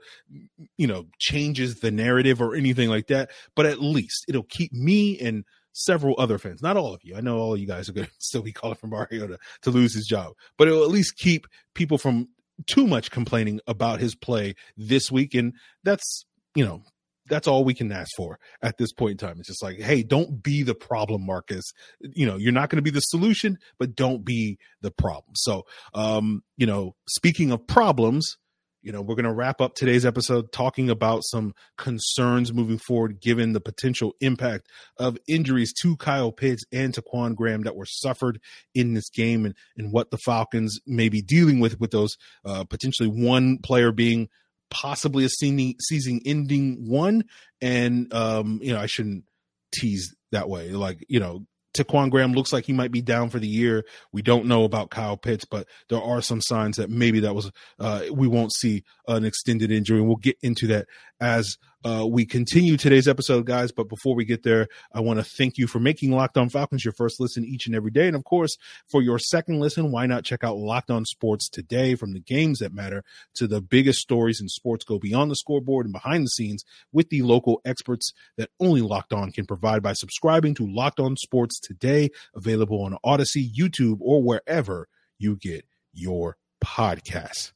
you 0.77 0.87
know, 0.87 1.05
changes 1.19 1.75
the 1.75 1.91
narrative 1.91 2.41
or 2.41 2.55
anything 2.55 2.89
like 2.89 3.07
that. 3.07 3.31
But 3.55 3.65
at 3.65 3.81
least 3.81 4.25
it'll 4.27 4.43
keep 4.43 4.73
me 4.73 5.17
and 5.19 5.45
several 5.73 6.15
other 6.17 6.37
fans, 6.37 6.61
not 6.61 6.77
all 6.77 6.93
of 6.93 7.01
you. 7.03 7.15
I 7.15 7.21
know 7.21 7.37
all 7.37 7.53
of 7.53 7.59
you 7.59 7.67
guys 7.67 7.89
are 7.89 7.93
going 7.93 8.07
to 8.07 8.13
still 8.19 8.41
be 8.41 8.51
calling 8.51 8.75
for 8.75 8.87
Mario 8.87 9.27
to, 9.27 9.37
to 9.63 9.71
lose 9.71 9.93
his 9.93 10.05
job, 10.05 10.33
but 10.57 10.67
it 10.67 10.71
will 10.71 10.83
at 10.83 10.89
least 10.89 11.17
keep 11.17 11.47
people 11.73 11.97
from 11.97 12.29
too 12.67 12.85
much 12.87 13.11
complaining 13.11 13.59
about 13.67 13.99
his 13.99 14.15
play 14.15 14.55
this 14.77 15.11
week. 15.11 15.33
And 15.33 15.53
that's, 15.83 16.25
you 16.55 16.63
know, 16.63 16.83
that's 17.29 17.47
all 17.47 17.63
we 17.63 17.73
can 17.73 17.91
ask 17.91 18.09
for 18.15 18.39
at 18.61 18.77
this 18.77 18.91
point 18.91 19.11
in 19.11 19.17
time. 19.17 19.37
It's 19.39 19.47
just 19.47 19.63
like, 19.63 19.79
hey, 19.79 20.03
don't 20.03 20.43
be 20.43 20.63
the 20.63 20.75
problem, 20.75 21.25
Marcus. 21.25 21.71
You 22.01 22.25
know, 22.25 22.35
you're 22.35 22.51
not 22.51 22.69
going 22.69 22.77
to 22.77 22.83
be 22.83 22.91
the 22.91 22.99
solution, 22.99 23.57
but 23.79 23.95
don't 23.95 24.25
be 24.25 24.57
the 24.81 24.91
problem. 24.91 25.33
So, 25.35 25.63
um, 25.93 26.43
you 26.57 26.65
know, 26.65 26.95
speaking 27.07 27.51
of 27.51 27.65
problems, 27.65 28.37
you 28.81 28.91
know, 28.91 29.01
we're 29.01 29.15
going 29.15 29.25
to 29.25 29.33
wrap 29.33 29.61
up 29.61 29.75
today's 29.75 30.05
episode 30.05 30.51
talking 30.51 30.89
about 30.89 31.21
some 31.25 31.53
concerns 31.77 32.53
moving 32.53 32.79
forward, 32.79 33.21
given 33.21 33.53
the 33.53 33.61
potential 33.61 34.13
impact 34.21 34.67
of 34.97 35.17
injuries 35.27 35.73
to 35.81 35.95
Kyle 35.97 36.31
Pitts 36.31 36.63
and 36.71 36.93
to 36.93 37.01
Quan 37.01 37.35
Graham 37.35 37.63
that 37.63 37.75
were 37.75 37.85
suffered 37.85 38.39
in 38.73 38.93
this 38.93 39.09
game 39.09 39.45
and, 39.45 39.55
and 39.77 39.91
what 39.91 40.11
the 40.11 40.17
Falcons 40.17 40.79
may 40.87 41.09
be 41.09 41.21
dealing 41.21 41.59
with, 41.59 41.79
with 41.79 41.91
those 41.91 42.17
uh, 42.45 42.63
potentially 42.63 43.09
one 43.09 43.59
player 43.59 43.91
being 43.91 44.29
possibly 44.69 45.25
a 45.25 45.29
season 45.29 46.19
ending 46.25 46.89
one. 46.89 47.25
And, 47.61 48.11
um, 48.13 48.59
you 48.63 48.73
know, 48.73 48.79
I 48.79 48.87
shouldn't 48.87 49.25
tease 49.73 50.15
that 50.31 50.49
way. 50.49 50.69
Like, 50.71 51.05
you 51.07 51.19
know, 51.19 51.45
Ta'Quon 51.73 52.09
Graham 52.09 52.33
looks 52.33 52.51
like 52.51 52.65
he 52.65 52.73
might 52.73 52.91
be 52.91 53.01
down 53.01 53.29
for 53.29 53.39
the 53.39 53.47
year. 53.47 53.85
We 54.11 54.21
don't 54.21 54.45
know 54.45 54.63
about 54.63 54.89
Kyle 54.89 55.17
Pitts, 55.17 55.45
but 55.45 55.67
there 55.89 56.01
are 56.01 56.21
some 56.21 56.41
signs 56.41 56.77
that 56.77 56.89
maybe 56.89 57.19
that 57.21 57.35
was 57.35 57.51
uh, 57.79 58.03
we 58.11 58.27
won't 58.27 58.53
see 58.53 58.83
an 59.07 59.23
extended 59.25 59.71
injury, 59.71 59.99
and 59.99 60.07
we'll 60.07 60.17
get 60.17 60.37
into 60.41 60.67
that 60.67 60.87
as 61.19 61.57
uh, 61.83 62.05
we 62.07 62.25
continue 62.25 62.77
today's 62.77 63.07
episode, 63.07 63.45
guys. 63.45 63.71
But 63.71 63.89
before 63.89 64.15
we 64.15 64.25
get 64.25 64.43
there, 64.43 64.67
I 64.93 64.99
want 64.99 65.19
to 65.19 65.23
thank 65.23 65.57
you 65.57 65.67
for 65.67 65.79
making 65.79 66.11
Locked 66.11 66.37
On 66.37 66.49
Falcons 66.49 66.85
your 66.85 66.93
first 66.93 67.19
listen 67.19 67.43
each 67.45 67.65
and 67.65 67.75
every 67.75 67.91
day. 67.91 68.07
And 68.07 68.15
of 68.15 68.23
course, 68.23 68.57
for 68.89 69.01
your 69.01 69.17
second 69.19 69.59
listen, 69.59 69.91
why 69.91 70.05
not 70.05 70.23
check 70.23 70.43
out 70.43 70.57
Locked 70.57 70.91
On 70.91 71.05
Sports 71.05 71.49
today 71.49 71.95
from 71.95 72.13
the 72.13 72.19
games 72.19 72.59
that 72.59 72.73
matter 72.73 73.03
to 73.35 73.47
the 73.47 73.61
biggest 73.61 73.99
stories 73.99 74.39
in 74.39 74.47
sports 74.47 74.85
go 74.85 74.99
beyond 74.99 75.31
the 75.31 75.35
scoreboard 75.35 75.85
and 75.85 75.93
behind 75.93 76.25
the 76.25 76.29
scenes 76.29 76.63
with 76.91 77.09
the 77.09 77.21
local 77.23 77.61
experts 77.65 78.13
that 78.37 78.49
only 78.59 78.81
Locked 78.81 79.13
On 79.13 79.31
can 79.31 79.45
provide 79.45 79.81
by 79.81 79.93
subscribing 79.93 80.53
to 80.55 80.67
Locked 80.67 80.99
On 80.99 81.17
Sports 81.17 81.59
today, 81.59 82.09
available 82.35 82.83
on 82.83 82.97
Audacy, 83.05 83.47
YouTube, 83.51 83.97
or 84.01 84.21
wherever 84.21 84.87
you 85.17 85.35
get 85.35 85.65
your 85.93 86.37
podcasts. 86.63 87.51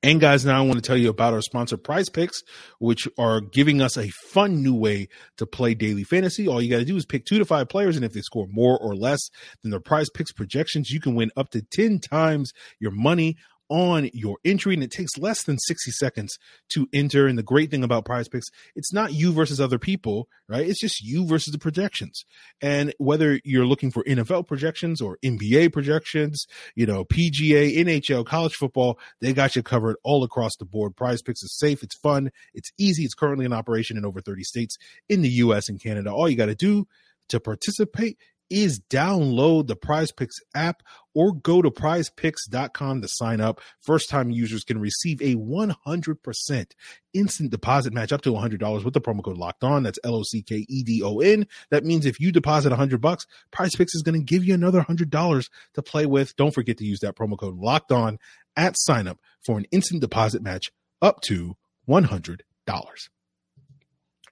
And 0.00 0.20
guys, 0.20 0.44
now 0.44 0.56
I 0.56 0.64
want 0.64 0.74
to 0.74 0.80
tell 0.80 0.96
you 0.96 1.08
about 1.08 1.34
our 1.34 1.42
sponsor, 1.42 1.76
Prize 1.76 2.08
Picks, 2.08 2.44
which 2.78 3.08
are 3.18 3.40
giving 3.40 3.82
us 3.82 3.96
a 3.96 4.10
fun 4.30 4.62
new 4.62 4.74
way 4.74 5.08
to 5.38 5.46
play 5.46 5.74
daily 5.74 6.04
fantasy. 6.04 6.46
All 6.46 6.62
you 6.62 6.70
got 6.70 6.78
to 6.78 6.84
do 6.84 6.96
is 6.96 7.04
pick 7.04 7.24
two 7.24 7.38
to 7.38 7.44
five 7.44 7.68
players, 7.68 7.96
and 7.96 8.04
if 8.04 8.12
they 8.12 8.20
score 8.20 8.46
more 8.48 8.78
or 8.78 8.94
less 8.94 9.18
than 9.60 9.72
their 9.72 9.80
Prize 9.80 10.08
Picks 10.08 10.30
projections, 10.30 10.90
you 10.90 11.00
can 11.00 11.16
win 11.16 11.32
up 11.36 11.50
to 11.50 11.62
10 11.62 11.98
times 11.98 12.52
your 12.78 12.92
money 12.92 13.36
on 13.68 14.10
your 14.12 14.38
entry, 14.44 14.74
and 14.74 14.82
it 14.82 14.90
takes 14.90 15.16
less 15.18 15.42
than 15.42 15.58
60 15.58 15.90
seconds 15.92 16.38
to 16.70 16.88
enter. 16.92 17.26
And 17.26 17.38
the 17.38 17.42
great 17.42 17.70
thing 17.70 17.84
about 17.84 18.04
prize 18.04 18.28
picks, 18.28 18.46
it's 18.74 18.92
not 18.92 19.12
you 19.12 19.32
versus 19.32 19.60
other 19.60 19.78
people, 19.78 20.28
right? 20.48 20.66
It's 20.66 20.80
just 20.80 21.02
you 21.02 21.26
versus 21.26 21.52
the 21.52 21.58
projections. 21.58 22.24
And 22.60 22.94
whether 22.98 23.40
you're 23.44 23.66
looking 23.66 23.90
for 23.90 24.04
NFL 24.04 24.46
projections 24.46 25.00
or 25.00 25.18
NBA 25.24 25.72
projections, 25.72 26.46
you 26.74 26.86
know, 26.86 27.04
PGA, 27.04 27.76
NHL, 27.78 28.24
college 28.24 28.54
football, 28.54 28.98
they 29.20 29.32
got 29.32 29.56
you 29.56 29.62
covered 29.62 29.96
all 30.02 30.24
across 30.24 30.56
the 30.56 30.64
board. 30.64 30.96
Prize 30.96 31.22
picks 31.22 31.42
is 31.42 31.56
safe, 31.58 31.82
it's 31.82 31.96
fun, 31.96 32.30
it's 32.54 32.70
easy, 32.78 33.04
it's 33.04 33.14
currently 33.14 33.44
in 33.44 33.52
operation 33.52 33.96
in 33.96 34.04
over 34.04 34.20
30 34.20 34.42
states 34.44 34.76
in 35.08 35.22
the 35.22 35.30
US 35.30 35.68
and 35.68 35.80
Canada. 35.80 36.10
All 36.10 36.28
you 36.28 36.36
got 36.36 36.46
to 36.46 36.54
do 36.54 36.86
to 37.28 37.40
participate 37.40 38.18
is 38.50 38.80
download 38.80 39.66
the 39.66 39.76
prize 39.76 40.12
picks 40.12 40.36
app 40.54 40.82
or 41.14 41.32
go 41.32 41.60
to 41.60 41.70
prizepicks.com 41.70 43.02
to 43.02 43.08
sign 43.08 43.40
up. 43.40 43.60
First 43.80 44.08
time 44.08 44.30
users 44.30 44.64
can 44.64 44.78
receive 44.78 45.20
a 45.20 45.34
100% 45.34 46.66
instant 47.14 47.50
deposit 47.50 47.92
match 47.92 48.12
up 48.12 48.22
to 48.22 48.32
$100 48.32 48.84
with 48.84 48.94
the 48.94 49.00
promo 49.00 49.22
code 49.22 49.38
locked 49.38 49.64
on. 49.64 49.82
That's 49.82 49.98
L 50.04 50.16
O 50.16 50.22
C 50.22 50.42
K 50.42 50.64
E 50.68 50.82
D 50.82 51.02
O 51.02 51.18
N. 51.18 51.46
That 51.70 51.84
means 51.84 52.06
if 52.06 52.20
you 52.20 52.32
deposit 52.32 52.70
100 52.70 53.00
bucks, 53.00 53.26
prize 53.50 53.74
picks 53.74 53.94
is 53.94 54.02
going 54.02 54.18
to 54.18 54.24
give 54.24 54.44
you 54.44 54.54
another 54.54 54.80
$100 54.80 55.48
to 55.74 55.82
play 55.82 56.06
with. 56.06 56.36
Don't 56.36 56.54
forget 56.54 56.78
to 56.78 56.84
use 56.84 57.00
that 57.00 57.16
promo 57.16 57.38
code 57.38 57.56
locked 57.56 57.92
on 57.92 58.18
at 58.56 58.78
sign 58.78 59.06
up 59.06 59.18
for 59.44 59.58
an 59.58 59.66
instant 59.70 60.00
deposit 60.00 60.42
match 60.42 60.70
up 61.02 61.20
to 61.22 61.56
$100. 61.88 62.38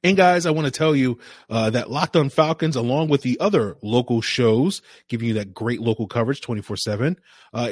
And 0.06 0.16
guys, 0.16 0.46
I 0.46 0.52
want 0.52 0.66
to 0.66 0.70
tell 0.70 0.94
you 0.94 1.18
uh, 1.50 1.70
that 1.70 1.90
Locked 1.90 2.14
On 2.14 2.28
Falcons, 2.28 2.76
along 2.76 3.08
with 3.08 3.22
the 3.22 3.40
other 3.40 3.76
local 3.82 4.20
shows, 4.20 4.80
giving 5.08 5.26
you 5.26 5.34
that 5.34 5.52
great 5.52 5.80
local 5.80 6.06
coverage 6.06 6.40
24 6.40 6.74
uh, 6.74 6.76
7, 6.76 7.16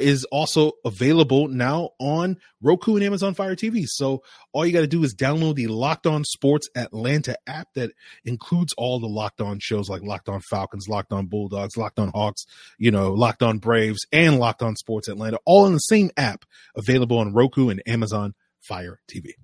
is 0.01 0.25
also 0.25 0.73
available 0.83 1.47
now 1.47 1.91
on 1.97 2.35
Roku 2.61 2.97
and 2.97 3.05
Amazon 3.05 3.35
Fire 3.35 3.55
TV. 3.55 3.85
So 3.87 4.21
all 4.51 4.65
you 4.65 4.73
got 4.73 4.81
to 4.81 4.87
do 4.87 5.01
is 5.05 5.15
download 5.15 5.55
the 5.55 5.67
Locked 5.67 6.07
On 6.07 6.25
Sports 6.25 6.67
Atlanta 6.75 7.37
app 7.47 7.69
that 7.75 7.91
includes 8.25 8.73
all 8.77 8.99
the 8.99 9.07
Locked 9.07 9.39
On 9.39 9.57
shows 9.57 9.87
like 9.87 10.01
Locked 10.01 10.27
On 10.27 10.41
Falcons, 10.41 10.89
Locked 10.89 11.13
On 11.13 11.27
Bulldogs, 11.27 11.77
Locked 11.77 11.99
On 11.99 12.11
Hawks, 12.13 12.45
you 12.77 12.91
know, 12.91 13.13
Locked 13.13 13.43
On 13.43 13.59
Braves, 13.59 14.05
and 14.11 14.39
Locked 14.39 14.61
On 14.61 14.75
Sports 14.75 15.07
Atlanta, 15.07 15.39
all 15.45 15.67
in 15.67 15.71
the 15.71 15.79
same 15.79 16.11
app 16.17 16.43
available 16.75 17.17
on 17.17 17.33
Roku 17.33 17.69
and 17.69 17.81
Amazon 17.87 18.33
Fire 18.59 18.99
TV. 19.09 19.35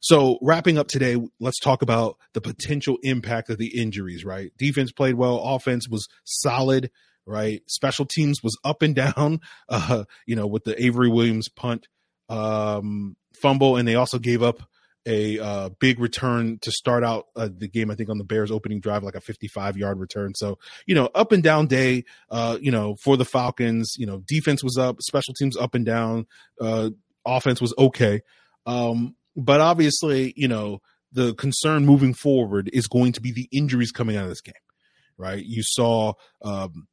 So 0.00 0.38
wrapping 0.42 0.78
up 0.78 0.88
today, 0.88 1.16
let's 1.40 1.58
talk 1.58 1.82
about 1.82 2.16
the 2.34 2.40
potential 2.40 2.98
impact 3.02 3.50
of 3.50 3.58
the 3.58 3.78
injuries, 3.80 4.24
right? 4.24 4.52
Defense 4.58 4.92
played 4.92 5.14
well, 5.14 5.38
offense 5.38 5.88
was 5.88 6.06
solid, 6.24 6.90
right? 7.26 7.62
Special 7.66 8.04
teams 8.04 8.42
was 8.42 8.56
up 8.64 8.82
and 8.82 8.94
down, 9.16 9.40
uh, 9.68 10.04
you 10.26 10.36
know, 10.36 10.46
with 10.46 10.64
the 10.64 10.82
Avery 10.82 11.08
Williams 11.08 11.48
punt, 11.48 11.88
um, 12.28 13.16
fumble, 13.40 13.76
and 13.76 13.86
they 13.86 13.94
also 13.94 14.18
gave 14.18 14.42
up 14.42 14.62
a 15.06 15.38
uh, 15.38 15.68
big 15.80 16.00
return 16.00 16.58
to 16.62 16.72
start 16.72 17.04
out 17.04 17.26
uh, 17.36 17.48
the 17.54 17.68
game. 17.68 17.90
I 17.90 17.94
think 17.94 18.08
on 18.08 18.18
the 18.18 18.24
Bears 18.24 18.50
opening 18.50 18.80
drive, 18.80 19.02
like 19.02 19.14
a 19.14 19.20
55 19.20 19.76
yard 19.76 20.00
return. 20.00 20.32
So, 20.34 20.58
you 20.86 20.94
know, 20.94 21.10
up 21.14 21.32
and 21.32 21.42
down 21.42 21.66
day, 21.66 22.04
uh, 22.30 22.58
you 22.60 22.70
know, 22.70 22.96
for 23.02 23.16
the 23.16 23.24
Falcons, 23.24 23.94
you 23.98 24.06
know, 24.06 24.22
defense 24.26 24.64
was 24.64 24.78
up, 24.78 25.02
special 25.02 25.34
teams 25.34 25.56
up 25.56 25.74
and 25.74 25.84
down, 25.84 26.26
uh, 26.60 26.90
offense 27.26 27.60
was 27.60 27.74
okay. 27.76 28.22
Um, 28.66 29.14
but 29.36 29.60
obviously, 29.60 30.32
you 30.36 30.48
know, 30.48 30.80
the 31.12 31.34
concern 31.34 31.86
moving 31.86 32.12
forward 32.12 32.68
is 32.72 32.86
going 32.86 33.12
to 33.12 33.20
be 33.20 33.32
the 33.32 33.48
injuries 33.52 33.92
coming 33.92 34.16
out 34.16 34.24
of 34.24 34.28
this 34.28 34.40
game, 34.40 34.54
right? 35.16 35.44
You 35.44 35.62
saw 35.62 36.14
um, 36.42 36.88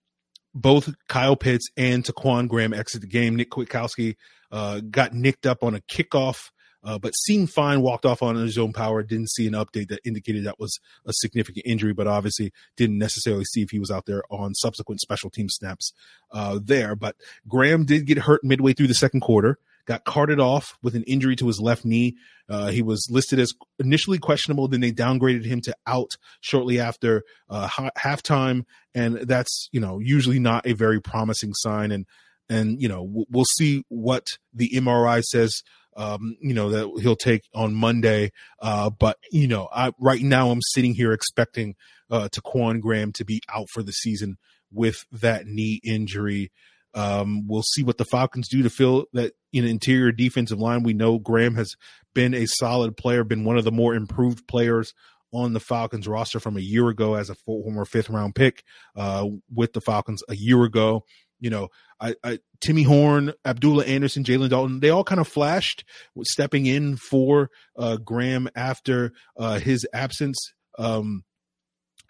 both 0.54 0.94
Kyle 1.08 1.36
Pitts 1.36 1.70
and 1.76 2.06
Ta'Quon 2.06 2.48
Graham 2.48 2.74
exit 2.74 3.02
the 3.02 3.08
game. 3.08 3.36
Nick 3.36 3.50
Kwiatkowski 3.50 4.16
uh, 4.52 4.82
got 4.90 5.14
nicked 5.14 5.46
up 5.48 5.64
on 5.64 5.76
a 5.76 5.80
kickoff, 5.80 6.52
uh, 6.84 7.00
but 7.00 7.16
seemed 7.16 7.52
fine, 7.52 7.82
walked 7.82 8.06
off 8.06 8.22
on 8.22 8.36
his 8.36 8.58
own 8.58 8.74
power. 8.74 9.02
Didn't 9.02 9.32
see 9.32 9.48
an 9.48 9.54
update 9.54 9.88
that 9.90 10.02
indicated 10.06 10.46
that 10.46 10.60
was 10.60 10.80
a 11.06 11.14
significant 11.14 11.66
injury, 11.66 11.94
but 11.94 12.08
obviously 12.08 12.52
didn't 12.78 13.00
necessarily 13.00 13.46
see 13.46 13.64
if 13.64 13.72
he 13.72 13.80
was 13.80 13.92
out 13.92 14.06
there 14.06 14.24
on 14.30 14.54
subsequent 14.54 15.02
special 15.02 15.30
team 15.32 15.50
snaps 15.50 15.94
uh, 16.32 16.60
there. 16.64 16.96
But 16.96 17.16
Graham 17.48 17.86
did 17.86 18.06
get 18.06 18.20
hurt 18.20 18.44
midway 18.44 18.74
through 18.74 18.88
the 18.88 18.94
second 18.94 19.22
quarter 19.22 19.58
got 19.92 20.06
carted 20.06 20.40
off 20.40 20.78
with 20.82 20.96
an 20.96 21.04
injury 21.04 21.36
to 21.36 21.48
his 21.48 21.60
left 21.60 21.84
knee. 21.84 22.16
Uh, 22.50 22.68
he 22.68 22.82
was 22.82 23.06
listed 23.12 23.40
as 23.40 23.52
initially 23.78 24.18
questionable, 24.18 24.68
then 24.70 24.80
they 24.80 24.92
downgraded 24.92 25.44
him 25.44 25.60
to 25.62 25.76
out 25.86 26.12
shortly 26.40 26.80
after 26.80 27.24
uh, 27.50 27.68
ha- 27.68 27.92
halftime, 27.98 28.64
and 28.96 29.18
that's 29.18 29.68
you 29.72 29.82
know 29.82 30.00
usually 30.00 30.40
not 30.40 30.66
a 30.66 30.74
very 30.74 31.02
promising 31.02 31.54
sign. 31.54 31.92
And 31.92 32.06
and 32.50 32.82
you 32.82 32.88
know 32.88 33.06
we'll 33.30 33.46
see 33.58 33.84
what 33.90 34.26
the 34.54 34.70
MRI 34.70 35.22
says. 35.24 35.62
Um, 35.98 36.38
you 36.42 36.54
know 36.54 36.70
that 36.70 37.02
he'll 37.02 37.18
take 37.18 37.42
on 37.54 37.74
Monday, 37.76 38.32
uh, 38.62 38.90
but 38.90 39.18
you 39.30 39.48
know 39.48 39.68
I 39.74 39.92
right 40.00 40.22
now 40.22 40.52
I'm 40.52 40.62
sitting 40.62 40.96
here 40.96 41.12
expecting 41.12 41.76
uh, 42.10 42.30
Ta'Quon 42.32 42.80
Graham 42.80 43.12
to 43.14 43.26
be 43.26 43.42
out 43.54 43.68
for 43.74 43.84
the 43.84 43.92
season 43.92 44.38
with 44.72 45.04
that 45.12 45.48
knee 45.48 45.82
injury. 45.84 46.50
Um, 46.94 47.48
we'll 47.48 47.64
see 47.64 47.84
what 47.84 47.98
the 47.98 48.06
Falcons 48.06 48.48
do 48.48 48.64
to 48.64 48.70
fill 48.70 49.06
that 49.14 49.34
in 49.54 49.66
interior 49.66 50.12
defensive 50.12 50.60
line. 50.60 50.84
We 50.84 50.94
know 50.94 51.20
Graham 51.20 51.56
has 51.56 51.76
been 52.14 52.34
a 52.34 52.46
solid 52.46 52.98
player, 52.98 53.24
been 53.24 53.46
one 53.46 53.58
of 53.58 53.64
the 53.64 53.72
more 53.72 53.96
improved 53.96 54.48
players 54.48 54.94
on 55.34 55.54
the 55.54 55.60
Falcons 55.60 56.08
roster 56.08 56.40
from 56.40 56.58
a 56.58 56.62
year 56.62 56.90
ago 56.90 57.16
as 57.16 57.30
a 57.30 57.36
former 57.36 57.86
fifth 57.86 58.10
round 58.10 58.36
pick 58.36 58.64
uh, 58.96 59.26
with 59.54 59.74
the 59.74 59.82
Falcons 59.82 60.22
a 60.28 60.36
year 60.36 60.64
ago. 60.64 61.06
You 61.40 61.50
know, 61.50 61.70
I, 62.00 62.16
I 62.24 62.40
Timmy 62.60 62.84
Horne, 62.84 63.34
Abdullah 63.46 63.86
Anderson, 63.86 64.24
Jalen 64.24 64.50
Dalton, 64.50 64.80
they 64.80 64.90
all 64.90 65.04
kind 65.04 65.22
of 65.22 65.28
flashed 65.28 65.86
stepping 66.24 66.66
in 66.66 66.98
for 66.98 67.50
uh, 67.78 67.98
Graham 67.98 68.50
after 68.56 69.14
uh, 69.38 69.60
his 69.60 69.88
absence. 69.94 70.38
Um, 70.78 71.24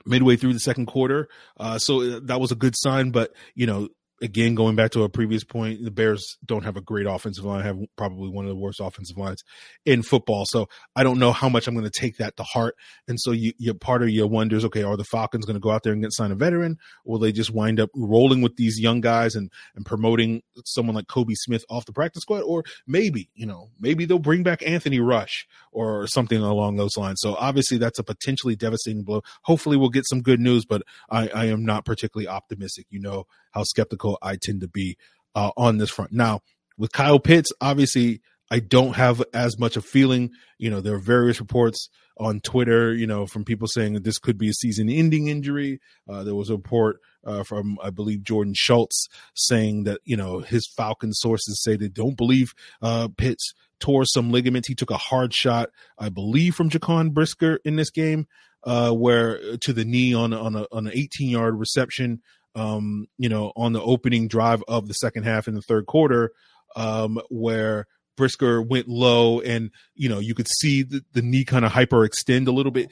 midway 0.06 0.36
through 0.36 0.54
the 0.54 0.60
second 0.60 0.88
quarter. 0.88 1.28
Uh, 1.60 1.78
so 1.78 2.02
uh, 2.02 2.20
that 2.24 2.40
was 2.42 2.52
a 2.52 2.56
good 2.56 2.76
sign, 2.76 3.12
but 3.12 3.32
you 3.54 3.68
know, 3.68 3.88
again, 4.22 4.54
going 4.54 4.76
back 4.76 4.92
to 4.92 5.04
a 5.04 5.10
previous 5.10 5.44
point, 5.44 5.84
the 5.84 5.92
Bears 5.92 6.38
don't 6.46 6.64
have 6.64 6.78
a 6.78 6.82
great 6.82 7.08
offensive 7.08 7.44
line, 7.44 7.64
have 7.64 7.80
probably 7.98 8.30
one 8.30 8.46
of 8.46 8.50
the 8.50 8.56
worst 8.56 8.80
offensive 8.80 9.18
lines 9.18 9.44
in 9.86 10.04
football. 10.04 10.46
So 10.46 10.70
I 10.96 11.04
don't 11.04 11.20
know 11.20 11.32
how 11.32 11.50
much 11.50 11.68
I'm 11.68 11.74
going 11.74 11.90
to 11.90 12.00
take 12.00 12.18
that 12.18 12.38
to 12.38 12.44
heart. 12.44 12.76
And 13.08 13.20
so 13.20 13.32
you, 13.32 13.54
you 13.58 13.74
part 13.74 14.04
of 14.04 14.10
you 14.10 14.28
wonders, 14.28 14.64
okay, 14.66 14.84
are 14.84 14.96
the 14.96 15.04
Falcons 15.04 15.46
going 15.46 15.56
to 15.56 15.60
go 15.60 15.72
out 15.72 15.84
there 15.84 15.94
and 15.94 16.02
get 16.02 16.14
signed 16.14 16.32
a 16.32 16.36
veteran? 16.36 16.78
Or 17.04 17.14
will 17.14 17.20
they 17.20 17.32
just 17.32 17.52
wind 17.52 17.80
up 17.80 17.90
rolling 17.96 18.42
with 18.42 18.56
these 18.58 18.80
young 18.80 19.02
guys 19.02 19.36
and, 19.36 19.52
and 19.76 19.86
promoting 19.86 20.44
someone 20.66 20.96
like 20.96 21.08
Kobe 21.08 21.34
Smith 21.36 21.66
off 21.70 21.86
the 21.86 21.94
practice 21.94 22.22
squad? 22.22 22.42
Or 22.42 22.64
maybe, 22.86 23.30
you 23.34 23.48
know, 23.48 23.72
maybe 23.80 24.06
they'll 24.06 24.20
bring 24.20 24.44
back 24.44 24.62
Anthony 24.66 25.00
Rush 25.00 25.48
or 25.72 26.06
something 26.06 26.40
along 26.40 26.78
those 26.78 26.96
lines. 26.96 27.20
So 27.22 27.36
obviously 27.36 27.78
that's 27.78 28.00
a 28.00 28.04
potentially 28.04 28.56
devastating 28.56 29.04
blow. 29.04 29.24
Hopefully 29.44 29.78
we'll 29.78 29.90
get 29.90 30.08
some 30.08 30.22
good 30.22 30.40
news, 30.40 30.66
but 30.66 30.84
I, 31.10 31.28
I 31.30 31.46
am 31.46 31.66
not 31.66 31.86
particularly 31.86 32.28
optimistic. 32.28 32.86
You 32.90 33.00
know 33.00 33.26
how 33.52 33.64
skeptical 33.64 34.18
I 34.22 34.38
tend 34.42 34.62
to 34.62 34.68
be 34.68 34.98
uh, 35.36 35.52
on 35.58 35.78
this 35.78 35.90
front. 35.90 36.12
Now, 36.12 36.42
with 36.78 36.92
Kyle 36.92 37.20
Pitts, 37.20 37.52
obviously, 37.62 38.22
I 38.50 38.60
don't 38.60 38.96
have 38.96 39.24
as 39.34 39.58
much 39.58 39.78
a 39.78 39.82
feeling. 39.82 40.32
You 40.58 40.70
know, 40.70 40.82
there 40.82 40.96
are 40.96 41.00
various 41.00 41.40
reports 41.40 41.90
on 42.18 42.42
Twitter, 42.42 42.94
you 42.94 43.08
know, 43.08 43.26
from 43.26 43.46
people 43.46 43.68
saying 43.68 43.94
that 43.94 44.04
this 44.04 44.20
could 44.20 44.38
be 44.38 44.50
a 44.50 44.54
season 44.54 44.90
ending 44.90 45.28
injury. 45.28 45.80
Uh, 46.08 46.24
there 46.24 46.36
was 46.36 46.50
a 46.50 46.56
report 46.56 46.98
uh, 47.26 47.44
from, 47.44 47.80
I 47.82 47.90
believe, 47.90 48.24
Jordan 48.24 48.54
Schultz 48.56 49.08
saying 49.34 49.86
that, 49.86 50.02
you 50.04 50.18
know, 50.18 50.40
his 50.40 50.68
Falcon 50.68 51.14
sources 51.14 51.64
say 51.64 51.76
they 51.76 51.88
don't 51.88 52.18
believe 52.18 52.54
uh, 52.82 53.08
Pitts 53.18 53.54
tore 53.80 54.06
some 54.06 54.32
ligaments. 54.32 54.68
He 54.68 54.76
took 54.76 54.92
a 54.92 54.98
hard 54.98 55.34
shot, 55.34 55.70
I 55.98 56.10
believe, 56.10 56.54
from 56.54 56.70
Jaquan 56.70 57.14
Brisker 57.14 57.60
in 57.64 57.78
this 57.78 57.90
game, 57.90 58.28
uh, 58.66 58.92
where 58.92 59.58
to 59.58 59.74
the 59.74 59.86
knee 59.86 60.14
on, 60.14 60.34
on, 60.34 60.56
a, 60.56 60.66
on 60.72 60.88
an 60.88 60.94
18 60.94 61.30
yard 61.30 61.58
reception 61.58 62.22
um, 62.56 63.08
you 63.18 63.30
know, 63.30 63.52
on 63.56 63.74
the 63.74 63.82
opening 63.82 64.28
drive 64.28 64.64
of 64.68 64.88
the 64.88 64.94
second 64.94 65.24
half 65.24 65.48
in 65.48 65.56
the 65.56 65.62
third 65.62 65.86
quarter, 65.86 66.32
um, 66.76 67.20
where 67.30 67.88
Brisker 68.18 68.62
went 68.62 68.88
low 68.88 69.40
and, 69.40 69.72
you 69.96 70.10
know, 70.10 70.20
you 70.20 70.36
could 70.36 70.48
see 70.48 70.84
the, 70.84 71.04
the 71.14 71.22
knee 71.22 71.46
kind 71.46 71.66
of 71.66 71.72
hyperextend 71.72 72.48
a 72.48 72.52
little 72.52 72.72
bit. 72.72 72.92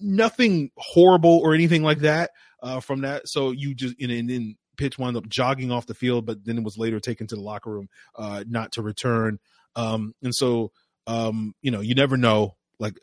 Nothing 0.00 0.70
horrible 0.76 1.40
or 1.42 1.54
anything 1.54 1.82
like 1.82 1.98
that 2.00 2.30
uh, 2.62 2.80
from 2.80 3.02
that. 3.02 3.22
So 3.26 3.50
you 3.50 3.74
just, 3.74 3.94
and, 4.00 4.12
and 4.12 4.30
then 4.30 4.56
Pitts 4.76 4.96
wound 4.96 5.16
up 5.16 5.28
jogging 5.28 5.72
off 5.72 5.86
the 5.86 5.94
field, 5.94 6.24
but 6.24 6.44
then 6.44 6.56
it 6.56 6.64
was 6.64 6.78
later 6.78 7.00
taken 7.00 7.26
to 7.26 7.34
the 7.34 7.40
locker 7.42 7.70
room 7.70 7.88
uh, 8.16 8.44
not 8.48 8.72
to 8.72 8.82
return. 8.82 9.38
Um, 9.74 10.14
and 10.22 10.34
so, 10.34 10.70
um, 11.06 11.54
you 11.62 11.70
know, 11.70 11.80
you 11.80 11.94
never 11.94 12.16
know. 12.16 12.56
Like 12.80 12.98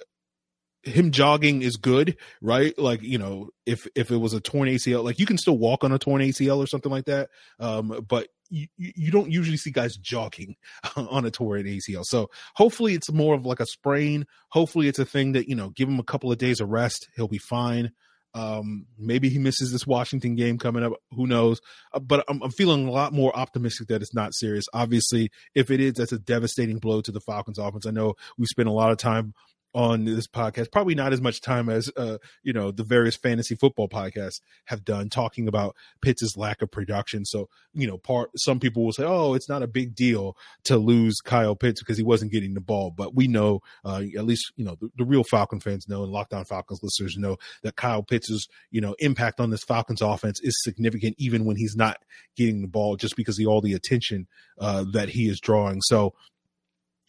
him 0.85 1.11
jogging 1.11 1.61
is 1.61 1.77
good, 1.77 2.17
right? 2.41 2.77
Like, 2.77 3.01
you 3.01 3.17
know, 3.17 3.49
if 3.65 3.87
if 3.95 4.11
it 4.11 4.17
was 4.17 4.33
a 4.33 4.39
torn 4.39 4.69
ACL, 4.69 5.03
like 5.03 5.19
you 5.19 5.25
can 5.25 5.37
still 5.37 5.57
walk 5.57 5.83
on 5.83 5.91
a 5.91 5.99
torn 5.99 6.21
ACL 6.21 6.57
or 6.57 6.67
something 6.67 6.91
like 6.91 7.05
that. 7.05 7.29
Um, 7.59 8.05
but 8.07 8.27
you, 8.49 8.67
you 8.77 9.11
don't 9.11 9.31
usually 9.31 9.57
see 9.57 9.71
guys 9.71 9.97
jogging 9.97 10.55
on 10.95 11.25
a 11.25 11.31
torn 11.31 11.63
ACL. 11.63 12.03
So 12.03 12.29
hopefully 12.55 12.93
it's 12.93 13.11
more 13.11 13.35
of 13.35 13.45
like 13.45 13.59
a 13.59 13.65
sprain. 13.65 14.25
Hopefully 14.49 14.87
it's 14.87 14.99
a 14.99 15.05
thing 15.05 15.31
that, 15.33 15.47
you 15.47 15.55
know, 15.55 15.69
give 15.69 15.89
him 15.89 15.99
a 15.99 16.03
couple 16.03 16.31
of 16.31 16.37
days 16.37 16.61
of 16.61 16.69
rest. 16.69 17.07
He'll 17.15 17.27
be 17.27 17.39
fine. 17.39 17.91
Um, 18.35 18.85
maybe 18.99 19.29
he 19.29 19.39
misses 19.39 19.71
this 19.71 19.87
Washington 19.87 20.35
game 20.35 20.57
coming 20.57 20.83
up. 20.83 20.91
Who 21.11 21.25
knows? 21.25 21.61
Uh, 21.93 21.99
but 21.99 22.25
I'm, 22.27 22.43
I'm, 22.43 22.51
feeling 22.51 22.85
a 22.85 22.91
lot 22.91 23.13
more 23.13 23.33
optimistic 23.35 23.87
that 23.87 24.01
it's 24.01 24.13
not 24.13 24.35
serious. 24.35 24.65
Obviously, 24.73 25.29
if 25.55 25.71
it 25.71 25.79
is, 25.79 25.93
that's 25.93 26.11
a 26.11 26.19
devastating 26.19 26.79
blow 26.79 26.99
to 26.99 27.13
the 27.13 27.21
Falcons 27.21 27.57
offense. 27.57 27.87
I 27.87 27.91
know 27.91 28.15
we 28.37 28.45
spent 28.45 28.67
a 28.67 28.73
lot 28.73 28.91
of 28.91 28.97
time 28.97 29.33
on 29.75 30.05
this 30.05 30.25
podcast 30.25 30.71
probably 30.71 30.95
not 30.95 31.11
as 31.11 31.19
much 31.19 31.41
time 31.41 31.67
as 31.67 31.91
uh, 31.97 32.17
you 32.43 32.53
know 32.53 32.71
the 32.71 32.83
various 32.83 33.17
fantasy 33.17 33.55
football 33.55 33.89
podcasts 33.89 34.39
have 34.65 34.85
done 34.85 35.09
talking 35.09 35.49
about 35.49 35.75
Pitts's 36.01 36.37
lack 36.37 36.61
of 36.61 36.71
production. 36.71 37.25
So 37.25 37.49
you 37.73 37.85
know 37.85 37.97
part 37.97 38.31
some 38.37 38.59
people 38.59 38.85
will 38.85 38.93
say 38.93 39.03
oh 39.03 39.33
it's 39.33 39.49
not 39.49 39.61
a 39.61 39.67
big 39.67 39.93
deal 39.93 40.37
to 40.63 40.77
lose 40.77 41.19
Kyle 41.19 41.55
Pitts 41.55 41.81
because 41.81 41.97
he 41.97 42.03
wasn't 42.03 42.31
getting 42.31 42.53
the 42.53 42.61
ball. 42.61 42.89
But 42.89 43.13
we 43.13 43.27
know 43.27 43.59
uh, 43.83 44.03
at 44.17 44.25
least 44.25 44.53
you 44.55 44.63
know 44.63 44.77
the, 44.79 44.89
the, 44.95 45.05
real 45.05 45.25
Falcon 45.25 45.59
fans 45.59 45.89
know 45.89 46.03
and 46.03 46.11
Locked 46.11 46.33
On 46.33 46.45
Falcons 46.45 46.79
listeners 46.81 47.17
know 47.17 47.35
that 47.63 47.75
Kyle 47.75 48.01
Pitts's 48.01 48.47
you 48.71 48.79
know 48.79 48.95
impact 48.99 49.41
on 49.41 49.49
this 49.49 49.63
Falcons 49.65 50.01
offense 50.01 50.39
is 50.41 50.55
significant 50.63 51.15
even 51.17 51.43
when 51.43 51.57
he's 51.57 51.75
not 51.75 51.97
getting 52.37 52.61
the 52.61 52.67
ball 52.69 52.95
just 52.95 53.17
because 53.17 53.37
of 53.39 53.47
all 53.47 53.59
the 53.59 53.73
attention 53.73 54.27
uh, 54.59 54.85
that 54.93 55.09
he 55.09 55.27
is 55.27 55.41
drawing. 55.41 55.81
So 55.81 56.13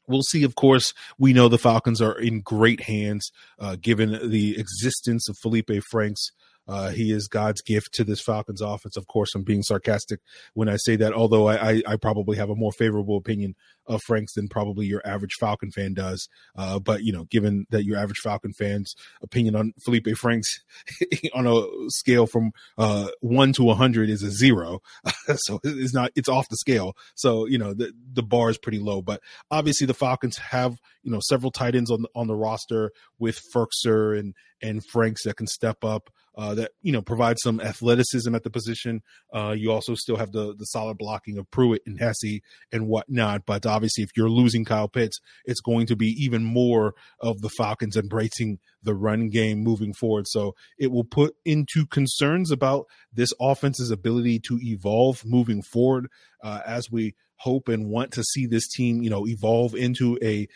We'll 0.08 0.22
see. 0.22 0.44
Of 0.44 0.54
course, 0.54 0.92
we 1.18 1.32
know 1.32 1.48
the 1.48 1.58
Falcons 1.58 2.00
are 2.00 2.18
in 2.18 2.40
great 2.40 2.82
hands, 2.82 3.30
uh, 3.58 3.76
given 3.80 4.30
the 4.30 4.58
existence 4.58 5.28
of 5.28 5.36
Felipe 5.38 5.70
Franks 5.90 6.30
uh, 6.68 6.90
he 6.90 7.12
is 7.12 7.28
God's 7.28 7.62
gift 7.62 7.92
to 7.94 8.04
this 8.04 8.20
Falcons 8.20 8.60
offense. 8.60 8.96
Of 8.96 9.06
course, 9.06 9.34
I'm 9.34 9.42
being 9.42 9.62
sarcastic 9.62 10.20
when 10.54 10.68
I 10.68 10.76
say 10.76 10.96
that, 10.96 11.12
although 11.12 11.46
I, 11.46 11.70
I, 11.70 11.82
I 11.86 11.96
probably 11.96 12.36
have 12.36 12.50
a 12.50 12.56
more 12.56 12.72
favorable 12.72 13.16
opinion 13.16 13.54
of 13.86 14.02
Franks 14.02 14.34
than 14.34 14.48
probably 14.48 14.86
your 14.86 15.00
average 15.04 15.34
Falcon 15.38 15.70
fan 15.70 15.94
does. 15.94 16.28
Uh, 16.56 16.78
but, 16.78 17.02
you 17.02 17.12
know, 17.12 17.24
given 17.24 17.66
that 17.70 17.84
your 17.84 17.96
average 17.96 18.18
Falcon 18.18 18.52
fan's 18.52 18.94
opinion 19.22 19.54
on 19.54 19.72
Felipe 19.84 20.08
Franks 20.16 20.64
on 21.34 21.46
a 21.46 21.62
scale 21.88 22.26
from 22.26 22.50
uh, 22.78 23.08
one 23.20 23.52
to 23.52 23.62
100 23.62 24.10
is 24.10 24.22
a 24.22 24.30
zero. 24.30 24.80
so 25.36 25.60
it's 25.62 25.94
not, 25.94 26.10
it's 26.16 26.28
off 26.28 26.48
the 26.48 26.56
scale. 26.56 26.96
So, 27.14 27.46
you 27.46 27.58
know, 27.58 27.74
the, 27.74 27.92
the 28.12 28.22
bar 28.22 28.50
is 28.50 28.58
pretty 28.58 28.80
low. 28.80 29.02
But 29.02 29.20
obviously, 29.50 29.86
the 29.86 29.94
Falcons 29.94 30.36
have, 30.38 30.76
you 31.02 31.12
know, 31.12 31.20
several 31.20 31.52
tight 31.52 31.76
ends 31.76 31.90
on, 31.90 32.06
on 32.14 32.26
the 32.26 32.34
roster 32.34 32.90
with 33.18 33.40
Firkser 33.54 34.18
and, 34.18 34.34
and 34.60 34.84
Franks 34.84 35.24
that 35.24 35.36
can 35.36 35.46
step 35.46 35.84
up 35.84 36.10
uh, 36.36 36.54
that 36.54 36.72
you 36.82 36.92
know 36.92 37.02
provide 37.02 37.38
some 37.38 37.60
athleticism 37.60 38.34
at 38.34 38.42
the 38.42 38.50
position. 38.50 39.02
Uh, 39.34 39.54
you 39.56 39.72
also 39.72 39.94
still 39.94 40.16
have 40.16 40.32
the 40.32 40.54
the 40.54 40.66
solid 40.66 40.98
blocking 40.98 41.38
of 41.38 41.50
Pruitt 41.50 41.82
and 41.86 41.98
Hesse 41.98 42.40
and 42.72 42.86
whatnot. 42.86 43.46
But 43.46 43.66
obviously, 43.66 44.04
if 44.04 44.10
you're 44.16 44.28
losing 44.28 44.64
Kyle 44.64 44.88
Pitts, 44.88 45.18
it's 45.44 45.60
going 45.60 45.86
to 45.86 45.96
be 45.96 46.08
even 46.18 46.44
more 46.44 46.94
of 47.20 47.40
the 47.40 47.50
Falcons 47.50 47.96
embracing 47.96 48.58
the 48.82 48.94
run 48.94 49.28
game 49.28 49.62
moving 49.62 49.92
forward. 49.92 50.26
So 50.28 50.54
it 50.78 50.90
will 50.90 51.04
put 51.04 51.34
into 51.44 51.86
concerns 51.86 52.50
about 52.50 52.86
this 53.12 53.32
offense's 53.40 53.90
ability 53.90 54.40
to 54.48 54.58
evolve 54.62 55.24
moving 55.24 55.62
forward 55.62 56.08
uh, 56.42 56.60
as 56.66 56.90
we 56.90 57.14
hope 57.36 57.68
and 57.68 57.88
want 57.88 58.12
to 58.12 58.22
see 58.22 58.46
this 58.46 58.68
team, 58.68 59.02
you 59.02 59.10
know, 59.10 59.26
evolve 59.26 59.74
into 59.74 60.18
a 60.22 60.48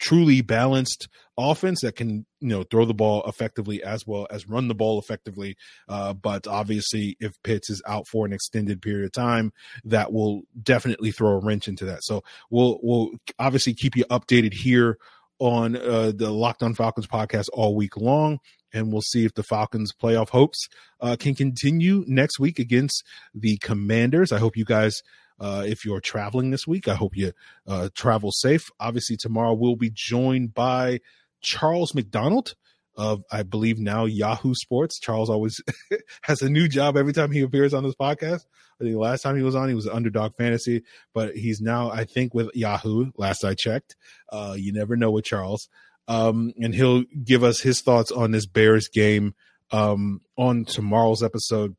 truly 0.00 0.40
balanced 0.40 1.08
offense 1.38 1.82
that 1.82 1.94
can 1.94 2.26
you 2.40 2.48
know 2.48 2.62
throw 2.64 2.84
the 2.84 2.94
ball 2.94 3.22
effectively 3.26 3.82
as 3.82 4.06
well 4.06 4.26
as 4.30 4.48
run 4.48 4.66
the 4.66 4.74
ball 4.74 4.98
effectively. 4.98 5.56
Uh, 5.88 6.12
but 6.12 6.46
obviously, 6.46 7.16
if 7.20 7.32
Pitts 7.44 7.70
is 7.70 7.82
out 7.86 8.06
for 8.10 8.26
an 8.26 8.32
extended 8.32 8.82
period 8.82 9.04
of 9.04 9.12
time, 9.12 9.52
that 9.84 10.12
will 10.12 10.42
definitely 10.60 11.12
throw 11.12 11.30
a 11.30 11.38
wrench 11.38 11.68
into 11.68 11.84
that. 11.84 12.02
So 12.02 12.24
we'll 12.50 12.80
we'll 12.82 13.10
obviously 13.38 13.74
keep 13.74 13.96
you 13.96 14.04
updated 14.06 14.54
here 14.54 14.98
on 15.38 15.76
uh, 15.76 16.12
the 16.14 16.30
Locked 16.30 16.62
On 16.62 16.74
Falcons 16.74 17.06
podcast 17.06 17.46
all 17.52 17.74
week 17.74 17.96
long. 17.96 18.38
And 18.72 18.92
we'll 18.92 19.02
see 19.02 19.24
if 19.24 19.34
the 19.34 19.42
Falcons' 19.42 19.92
playoff 19.92 20.28
hopes 20.28 20.68
uh, 21.00 21.16
can 21.18 21.34
continue 21.34 22.04
next 22.06 22.38
week 22.38 22.60
against 22.60 23.02
the 23.34 23.56
Commanders. 23.56 24.30
I 24.30 24.38
hope 24.38 24.56
you 24.56 24.64
guys 24.64 25.02
uh, 25.40 25.64
if 25.66 25.84
you're 25.84 26.00
traveling 26.00 26.50
this 26.50 26.66
week, 26.66 26.86
I 26.86 26.94
hope 26.94 27.16
you 27.16 27.32
uh, 27.66 27.88
travel 27.94 28.30
safe. 28.30 28.70
Obviously, 28.78 29.16
tomorrow 29.16 29.54
we'll 29.54 29.76
be 29.76 29.90
joined 29.92 30.54
by 30.54 31.00
Charles 31.40 31.94
McDonald 31.94 32.54
of, 32.96 33.22
I 33.32 33.42
believe, 33.42 33.78
now 33.78 34.04
Yahoo 34.04 34.54
Sports. 34.54 35.00
Charles 35.00 35.30
always 35.30 35.60
has 36.22 36.42
a 36.42 36.50
new 36.50 36.68
job 36.68 36.96
every 36.96 37.14
time 37.14 37.30
he 37.30 37.40
appears 37.40 37.72
on 37.72 37.84
this 37.84 37.94
podcast. 37.94 38.44
I 38.80 38.84
think 38.84 38.92
the 38.92 38.98
last 38.98 39.22
time 39.22 39.36
he 39.36 39.42
was 39.42 39.54
on, 39.54 39.68
he 39.68 39.74
was 39.74 39.86
Underdog 39.86 40.36
Fantasy, 40.36 40.82
but 41.14 41.34
he's 41.34 41.60
now, 41.60 41.90
I 41.90 42.04
think, 42.04 42.34
with 42.34 42.50
Yahoo. 42.54 43.12
Last 43.16 43.44
I 43.44 43.54
checked, 43.54 43.96
uh, 44.30 44.54
you 44.58 44.72
never 44.72 44.96
know 44.96 45.10
with 45.10 45.24
Charles, 45.24 45.68
um, 46.08 46.52
and 46.60 46.74
he'll 46.74 47.04
give 47.24 47.44
us 47.44 47.60
his 47.60 47.80
thoughts 47.80 48.10
on 48.10 48.30
this 48.30 48.46
Bears 48.46 48.88
game 48.88 49.34
um, 49.70 50.20
on 50.36 50.64
tomorrow's 50.64 51.22
episode. 51.22 51.76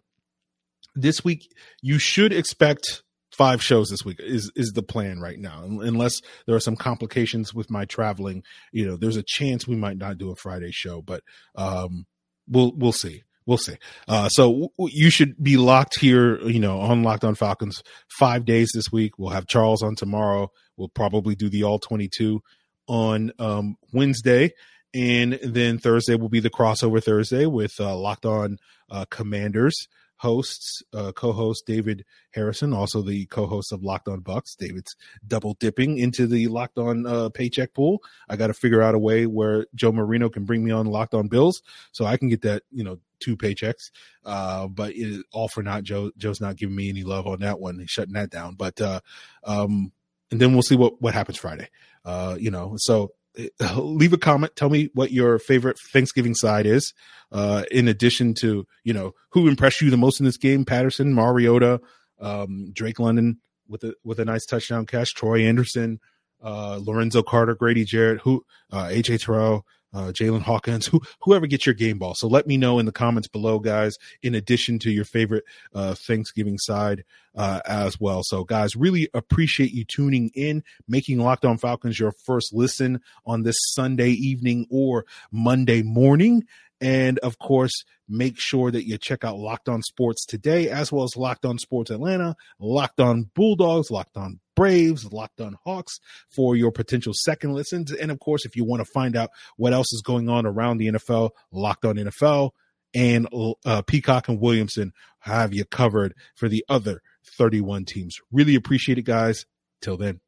This 0.95 1.23
week, 1.23 1.51
you 1.81 1.99
should 1.99 2.33
expect 2.33 3.03
five 3.31 3.63
shows 3.63 3.89
this 3.89 4.03
week 4.03 4.17
is 4.19 4.51
is 4.55 4.71
the 4.73 4.83
plan 4.83 5.19
right 5.19 5.39
now. 5.39 5.63
Unless 5.63 6.21
there 6.45 6.55
are 6.55 6.59
some 6.61 6.75
complications 6.75 7.53
with 7.53 7.69
my 7.71 7.85
traveling 7.85 8.43
you 8.71 8.85
know 8.85 8.97
there's 8.97 9.17
a 9.17 9.23
chance 9.25 9.67
we 9.67 9.75
might 9.75 9.97
not 9.97 10.17
do 10.17 10.31
a 10.31 10.35
friday 10.35 10.71
show 10.71 11.01
but 11.01 11.21
um 11.55 12.05
we'll 12.47 12.73
we'll 12.75 12.91
see. 12.91 13.23
We'll 13.45 13.57
see. 13.57 13.77
Uh 14.07 14.29
so 14.29 14.51
w- 14.51 14.69
you 14.77 15.09
should 15.09 15.41
be 15.41 15.57
locked 15.57 15.99
here 15.99 16.41
you 16.41 16.59
know 16.59 16.79
on 16.81 17.03
locked 17.03 17.23
on 17.23 17.35
falcons 17.35 17.81
five 18.07 18.45
days 18.45 18.71
this 18.73 18.91
week. 18.91 19.17
We'll 19.17 19.31
have 19.31 19.47
charles 19.47 19.81
on 19.81 19.95
tomorrow. 19.95 20.51
We'll 20.77 20.89
probably 20.89 21.35
do 21.35 21.49
the 21.49 21.63
all 21.63 21.79
22 21.79 22.41
on 22.87 23.31
um 23.39 23.77
wednesday. 23.93 24.51
And 24.93 25.39
then 25.41 25.77
thursday 25.77 26.15
will 26.15 26.29
be 26.29 26.41
the 26.41 26.49
crossover 26.49 27.01
thursday 27.01 27.45
with 27.45 27.79
uh 27.79 27.95
locked 27.95 28.25
on 28.25 28.57
uh 28.89 29.05
commanders 29.09 29.87
hosts, 30.21 30.83
uh, 30.93 31.11
co-host 31.13 31.65
David 31.65 32.05
Harrison, 32.29 32.73
also 32.73 33.01
the 33.01 33.25
co-host 33.25 33.71
of 33.71 33.83
Locked 33.83 34.07
On 34.07 34.19
Bucks. 34.19 34.55
David's 34.55 34.95
double 35.25 35.55
dipping 35.55 35.97
into 35.97 36.27
the 36.27 36.47
Locked 36.47 36.77
On 36.77 37.07
uh, 37.07 37.29
paycheck 37.29 37.73
pool. 37.73 38.03
I 38.29 38.35
got 38.35 38.47
to 38.47 38.53
figure 38.53 38.83
out 38.83 38.93
a 38.93 38.99
way 38.99 39.25
where 39.25 39.65
Joe 39.73 39.91
Marino 39.91 40.29
can 40.29 40.45
bring 40.45 40.63
me 40.63 40.69
on 40.69 40.85
Locked 40.85 41.15
On 41.15 41.27
Bills, 41.27 41.63
so 41.91 42.05
I 42.05 42.17
can 42.17 42.29
get 42.29 42.43
that, 42.43 42.61
you 42.71 42.83
know, 42.83 42.99
two 43.19 43.35
paychecks. 43.35 43.89
Uh, 44.23 44.67
but 44.67 44.91
it, 44.93 45.25
all 45.33 45.47
for 45.47 45.63
not 45.63 45.81
Joe. 45.81 46.11
Joe's 46.17 46.39
not 46.39 46.55
giving 46.55 46.75
me 46.75 46.89
any 46.89 47.03
love 47.03 47.25
on 47.25 47.39
that 47.39 47.59
one. 47.59 47.79
He's 47.79 47.89
shutting 47.89 48.13
that 48.13 48.29
down. 48.29 48.53
But 48.53 48.79
uh, 48.79 48.99
um, 49.43 49.91
and 50.29 50.39
then 50.39 50.53
we'll 50.53 50.61
see 50.61 50.75
what 50.75 51.01
what 51.01 51.15
happens 51.15 51.39
Friday. 51.39 51.69
Uh, 52.05 52.37
you 52.39 52.51
know, 52.51 52.75
so 52.77 53.13
leave 53.77 54.13
a 54.13 54.17
comment. 54.17 54.55
Tell 54.55 54.69
me 54.69 54.89
what 54.93 55.11
your 55.11 55.39
favorite 55.39 55.77
Thanksgiving 55.91 56.35
side 56.35 56.65
is. 56.65 56.93
Uh, 57.31 57.63
in 57.71 57.87
addition 57.87 58.33
to, 58.41 58.65
you 58.83 58.93
know, 58.93 59.13
who 59.31 59.47
impressed 59.47 59.81
you 59.81 59.89
the 59.89 59.97
most 59.97 60.19
in 60.19 60.25
this 60.25 60.37
game? 60.37 60.65
Patterson, 60.65 61.13
Mariota, 61.13 61.79
um, 62.19 62.71
Drake 62.73 62.99
London 62.99 63.39
with 63.67 63.83
a 63.83 63.93
with 64.03 64.19
a 64.19 64.25
nice 64.25 64.45
touchdown 64.45 64.85
catch. 64.85 65.13
Troy 65.13 65.41
Anderson, 65.41 65.99
uh, 66.43 66.79
Lorenzo 66.81 67.23
Carter, 67.23 67.55
Grady 67.55 67.85
Jarrett, 67.85 68.21
who 68.21 68.43
uh, 68.71 68.85
AJ 68.85 69.25
Terrell, 69.25 69.65
uh, 69.93 70.11
Jaylinn 70.11 70.41
Hawkins, 70.41 70.87
who, 70.87 71.01
whoever 71.21 71.47
gets 71.47 71.65
your 71.65 71.75
game 71.75 71.97
ball. 71.97 72.13
So 72.15 72.27
let 72.27 72.47
me 72.47 72.57
know 72.57 72.79
in 72.79 72.85
the 72.85 72.91
comments 72.91 73.27
below, 73.27 73.59
guys, 73.59 73.97
in 74.21 74.35
addition 74.35 74.79
to 74.79 74.91
your 74.91 75.05
favorite 75.05 75.43
uh, 75.73 75.95
Thanksgiving 75.95 76.57
side 76.57 77.03
uh, 77.35 77.61
as 77.65 77.99
well. 77.99 78.21
So, 78.23 78.43
guys, 78.43 78.75
really 78.75 79.09
appreciate 79.13 79.71
you 79.71 79.85
tuning 79.85 80.31
in, 80.33 80.63
making 80.87 81.19
Locked 81.19 81.45
On 81.45 81.57
Falcons 81.57 81.99
your 81.99 82.11
first 82.11 82.53
listen 82.53 83.01
on 83.25 83.43
this 83.43 83.57
Sunday 83.59 84.09
evening 84.09 84.67
or 84.69 85.05
Monday 85.31 85.81
morning. 85.81 86.43
And 86.81 87.19
of 87.19 87.37
course, 87.37 87.83
make 88.09 88.35
sure 88.37 88.71
that 88.71 88.87
you 88.87 88.97
check 88.97 89.23
out 89.23 89.37
Locked 89.37 89.69
On 89.69 89.81
Sports 89.83 90.25
today, 90.25 90.67
as 90.69 90.91
well 90.91 91.03
as 91.03 91.15
Locked 91.15 91.45
On 91.45 91.59
Sports 91.59 91.91
Atlanta, 91.91 92.35
Locked 92.59 92.99
On 92.99 93.29
Bulldogs, 93.35 93.91
Locked 93.91 94.17
On 94.17 94.39
Braves, 94.55 95.11
Locked 95.13 95.41
On 95.41 95.57
Hawks 95.63 95.99
for 96.29 96.55
your 96.55 96.71
potential 96.71 97.13
second 97.15 97.53
listens. 97.53 97.91
And 97.91 98.09
of 98.09 98.19
course, 98.19 98.45
if 98.45 98.55
you 98.55 98.65
want 98.65 98.81
to 98.83 98.91
find 98.91 99.15
out 99.15 99.29
what 99.57 99.73
else 99.73 99.93
is 99.93 100.01
going 100.03 100.27
on 100.27 100.45
around 100.45 100.77
the 100.77 100.87
NFL, 100.87 101.29
Locked 101.51 101.85
On 101.85 101.95
NFL 101.95 102.51
and 102.93 103.27
uh, 103.65 103.81
Peacock 103.83 104.27
and 104.27 104.39
Williamson 104.39 104.91
have 105.19 105.53
you 105.53 105.65
covered 105.65 106.13
for 106.35 106.49
the 106.49 106.65
other 106.67 107.01
31 107.37 107.85
teams. 107.85 108.17
Really 108.31 108.55
appreciate 108.55 108.97
it, 108.97 109.03
guys. 109.03 109.45
Till 109.81 109.97
then. 109.97 110.19